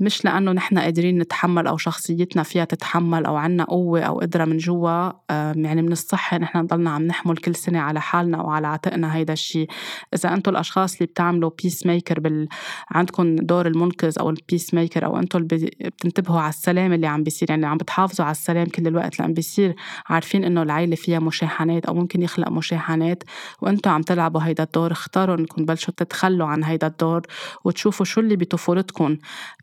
[0.00, 4.56] مش لأنه نحن قادرين نتحمل أو شخصيتنا فيها تتحمل أو عنا قوة أو قدرة من
[4.56, 9.32] جوا يعني من الصح نحن نضلنا عم نحمل كل سنة على حالنا وعلى عاتقنا هيدا
[9.32, 9.68] الشيء
[10.14, 12.48] إذا أنتم الأشخاص اللي بتعملوا peace maker بال
[12.90, 17.22] عندكم دور المنقذ أو ال peace maker أو أنتم اللي بتنتبهوا على السلام اللي عم
[17.22, 19.74] بيصير يعني عم بتحافظوا على السلام كل الوقت لأن بيصير
[20.06, 23.22] عارفين إنه العيلة فيها مشاحنات أو ممكن يخلق مشاحنات
[23.62, 24.92] وأنتم عم تلعبوا هيدا الدور.
[24.92, 27.22] اختاروا إنكم تبلشوا تتخلوا عن هيدا الدور
[27.64, 28.93] وتشوفوا شو اللي بطفولتكم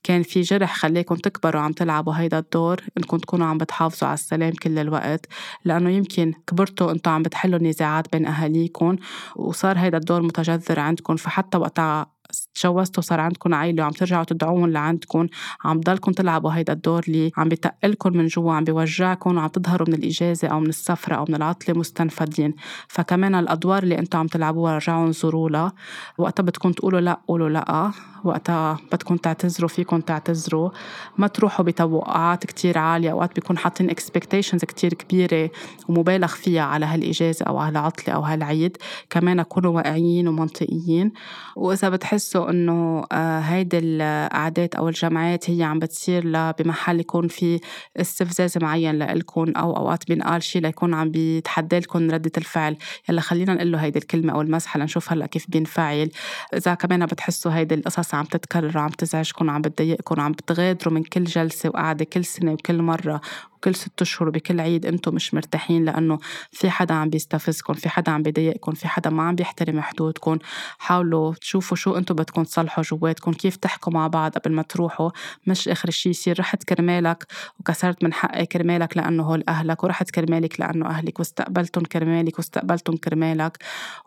[0.04, 4.52] كان في جرح خليكم تكبروا عم تلعبوا هيدا الدور إنكم تكونوا عم بتحافظوا على السلام
[4.52, 5.26] كل الوقت
[5.66, 8.96] لأنه يمكن كبرتوا أنتم عم بتحلوا نزاعات بين أهاليكم
[9.36, 12.08] وصار هيدا الدور متجذر عندكم فحتى وقتها
[12.56, 15.28] تجوزتوا صار عندكم عائلة وعم ترجعوا تدعوهم لعندكم
[15.64, 19.94] عم ضلكم تلعبوا هيدا الدور اللي عم بتقلكم من جوا عم بيوجعكم وعم تظهروا من
[19.94, 22.56] الإجازة أو من السفرة أو من العطلة مستنفدين.
[22.88, 25.74] فكمان الأدوار اللي أنتم عم تلعبوها رجعوا انظروا لها.
[26.18, 27.92] وقتها بدكم تقولوا لا قولوا لا.
[28.24, 30.70] وقتها بدكم تعتذروا فيكم تعتذروا.
[31.18, 35.50] ما تروحوا بتوقعات كتير عالية أوقات بيكون حاطين اكسبكتيشنز كتير كبيرة
[35.90, 38.78] ومبالغ فيها على هالإجازة أو هالعطلة أو هالعيد.
[39.10, 41.12] كمان كونوا واقعيين ومنطقيين.
[41.56, 47.60] وإذا بتحس بتحسوا إنه آه، هيدي القعدات أو الجمعات هي عم بتصير بمحل يكون في
[47.98, 52.78] استفزاز معين لإلكم أو أوقات بينقال شيء ليكون عم بيتحدى لكم ردة الفعل.
[53.10, 56.12] يلا خلينا نقول له هيدي الكلمة أو المزحة لنشوف هلأ كيف بينفعل.
[56.54, 61.24] إذا كمان بتحسوا هيدي القصص عم تتكرر عم تزعجكم عم بتضايقكم عم بتغادروا من كل
[61.24, 63.22] جلسة وقعدة كل سنة وكل مرة.
[63.64, 66.20] كل ست أشهر وبكل عيد أنتم مش مرتاحين لأنه
[66.52, 70.38] في حدا عم بيستفزكم في حدا عم بيضايقكم في حدا ما عم بيحترم حدودكم.
[70.78, 75.10] حاولوا تشوفوا شو أنتم بدكم تصلحوا جواتكم كيف تحكوا مع بعض قبل ما تروحوا.
[75.48, 77.28] مش آخر شيء يصير رحت كرمالك
[77.60, 83.58] وكسرت من حقي كرمالك لأنه هول أهلك ورحت كرمالك لأنه أهلك واستقبلتهم كرمالك واستقبلتهم كرمالك.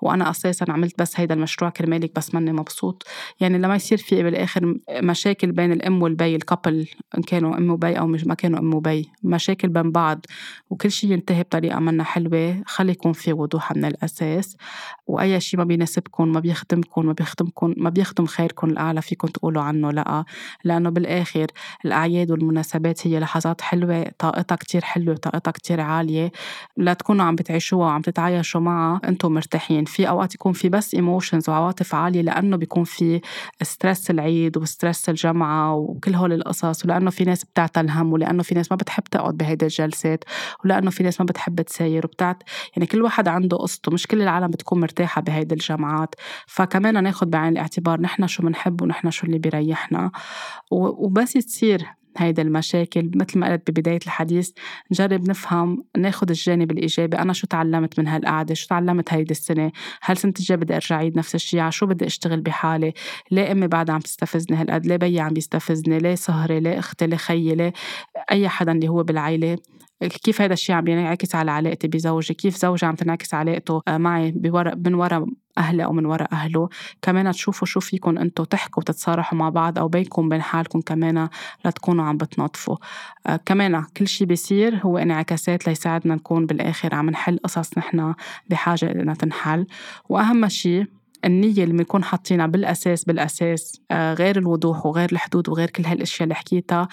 [0.02, 3.06] وأنا أساسا عملت بس هيدا المشروع كرمالك بس ماني مبسوط.
[3.40, 6.88] يعني لما يصير في بالآخر مشاكل بين الأم والبي ال couple
[7.18, 9.08] إن كانوا أم وبي أو مش ما كانوا أم وبي
[9.44, 10.26] مشاكل بين بعض
[10.70, 14.56] وكل شيء ينتهي بطريقة منا حلوة خلي يكون في وضوح من الأساس.
[15.06, 19.90] وأي شيء ما بيناسبكم ما بيخدمكم ما بيخدمكم ما بيخدم خيركم الأعلى فيكم تقولوا عنه
[19.90, 20.24] لأ.
[20.64, 21.46] لأنه بالآخر
[21.84, 26.32] الأعياد والمناسبات هي لحظات حلوة طاقتها كتير حلوة طاقتها كتير عالية.
[26.76, 29.84] لتكونوا عم بتعيشوها وعم تتعايشوا معها أنتم مرتاحين.
[29.84, 33.20] في أوقات يكون في بس emotions وعواطف عالية لأنه بيكون في
[33.62, 38.54] stress العيد و stress الجمعة وكل هول القصص ولأنه في ناس بتعتل هم ولأنه في
[38.54, 40.24] ناس ما بتحب تقعد بهيدي الجلسات
[40.64, 42.42] ولأنه في ناس ما بتحب تساير وبتاعت
[42.76, 46.14] يعني كل واحد عنده قصته مش كل العالم بتكون مرتاحة بهيدي الجمعات.
[46.46, 50.10] فكمان ناخد بعين الاعتبار نحن شو بنحب ونحن شو اللي بيريحنا.
[50.70, 54.50] وبس تصير هيدا المشاكل مثل ما قلت ببداية الحديث
[54.92, 60.16] نجرب نفهم ناخد الجانب الإيجابي أنا شو تعلمت من هالقعدة؟ شو تعلمت هيدي السنة؟ هل
[60.16, 62.92] سنة الجاي بدي أرجع عيد نفس الشيء على شو بدي أشتغل بحالي؟
[63.30, 67.16] ليه أمي بعدها عم تستفزني هالقد ليه بيي عم بيستفزني ليه سهري ليه أختي ليه
[67.16, 67.72] خيي ليه
[68.30, 69.58] أي حدا اللي هو بالعيلة.
[70.08, 74.74] كيف هذا الشيء عم ينعكس على علاقتي بزوجي؟ كيف زوجي عم تنعكس علاقته معي بورا
[74.74, 75.26] من وراء
[75.58, 76.68] أهلي أو من وراء أهله؟
[77.02, 81.28] كمان تشوفوا شو فيكم أنتوا تحكوا وتتصارحوا مع بعض أو بينكم بين حالكم كمان
[81.64, 82.76] لتكونوا عم بتنظفوا
[83.26, 88.14] آه كمان كل شيء بيصير هو انعكاسات ليساعدنا نكون بالآخر عم نحل قصص نحن
[88.50, 89.66] بحاجة إنها تنحل.
[90.08, 90.86] وأهم شيء
[91.24, 96.34] النية اللي بنكون حاطينها بالأساس بالأساس آه غير الوضوح وغير الحدود وغير كل هالأشياء اللي
[96.34, 96.88] حكيتها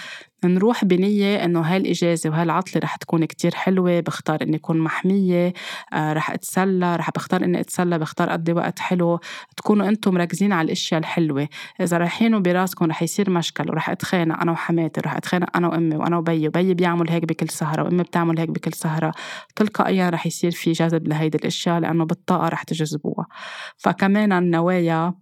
[0.46, 5.54] نروح بنية إنه هاي الإجازة وهاي العطلة رح تكون كتير حلوة بختار إني أكون محمية
[5.94, 9.20] آه رح أتسلى رح بختار إني أتسلى بختار أقضي وقت حلو.
[9.58, 11.48] تكونوا أنتم مركزين على الأشياء الحلوة.
[11.82, 16.18] إذا رايحين براسكم رح يصير مشكل ورح أتخانق أنا وحماتي رح أتخانق أنا وأمي وأنا
[16.18, 19.12] وبيي وبيي بيعمل هيك بكل سهرة وأمي بتعمل هيك بكل سهرة.
[19.56, 23.28] تلقائيا رح يصير في جذب لهيدي الأشياء لأنه بالطاقة رح تجذبوها.
[23.78, 25.14] فكمان النوايا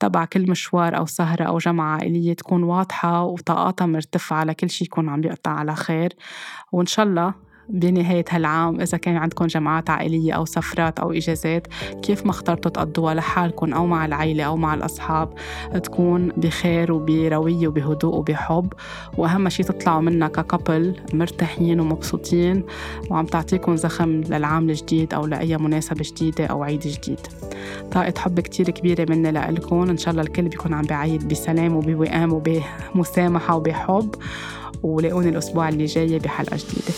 [0.00, 5.08] تبع كل مشوار أو سهرة أو جمعة عائلية تكون واضحة وطاقاتها مرتفعة لكل شي يكون
[5.08, 6.12] عم بيقطع على خير.
[6.72, 7.34] وإن شاء الله
[7.68, 11.66] بنهاية هالعام إذا كان عندكم جمعات عائلية أو سفرات أو إجازات
[12.02, 15.34] كيف ما اخترتوا تقضوها لحالكم أو مع العيلة أو مع الأصحاب؟
[15.84, 18.72] تكون بخير وبروية وبهدوء وبحب
[19.18, 22.64] وأهم شيء تطلعوا منها ككبل مرتاحين ومبسوطين
[23.10, 27.20] وعم تعطيكم زخم للعام الجديد أو لأي مناسبة جديدة أو عيد جديد.
[27.92, 32.32] طاقة حب كتير كبيرة مني لإلكم إن شاء الله الكل بيكون عم بعيد بسلام وبوئام
[32.32, 34.14] وبمسامحة وبحب.
[34.82, 36.94] ولاقوني الأسبوع اللي جاي بحلقة جديدة.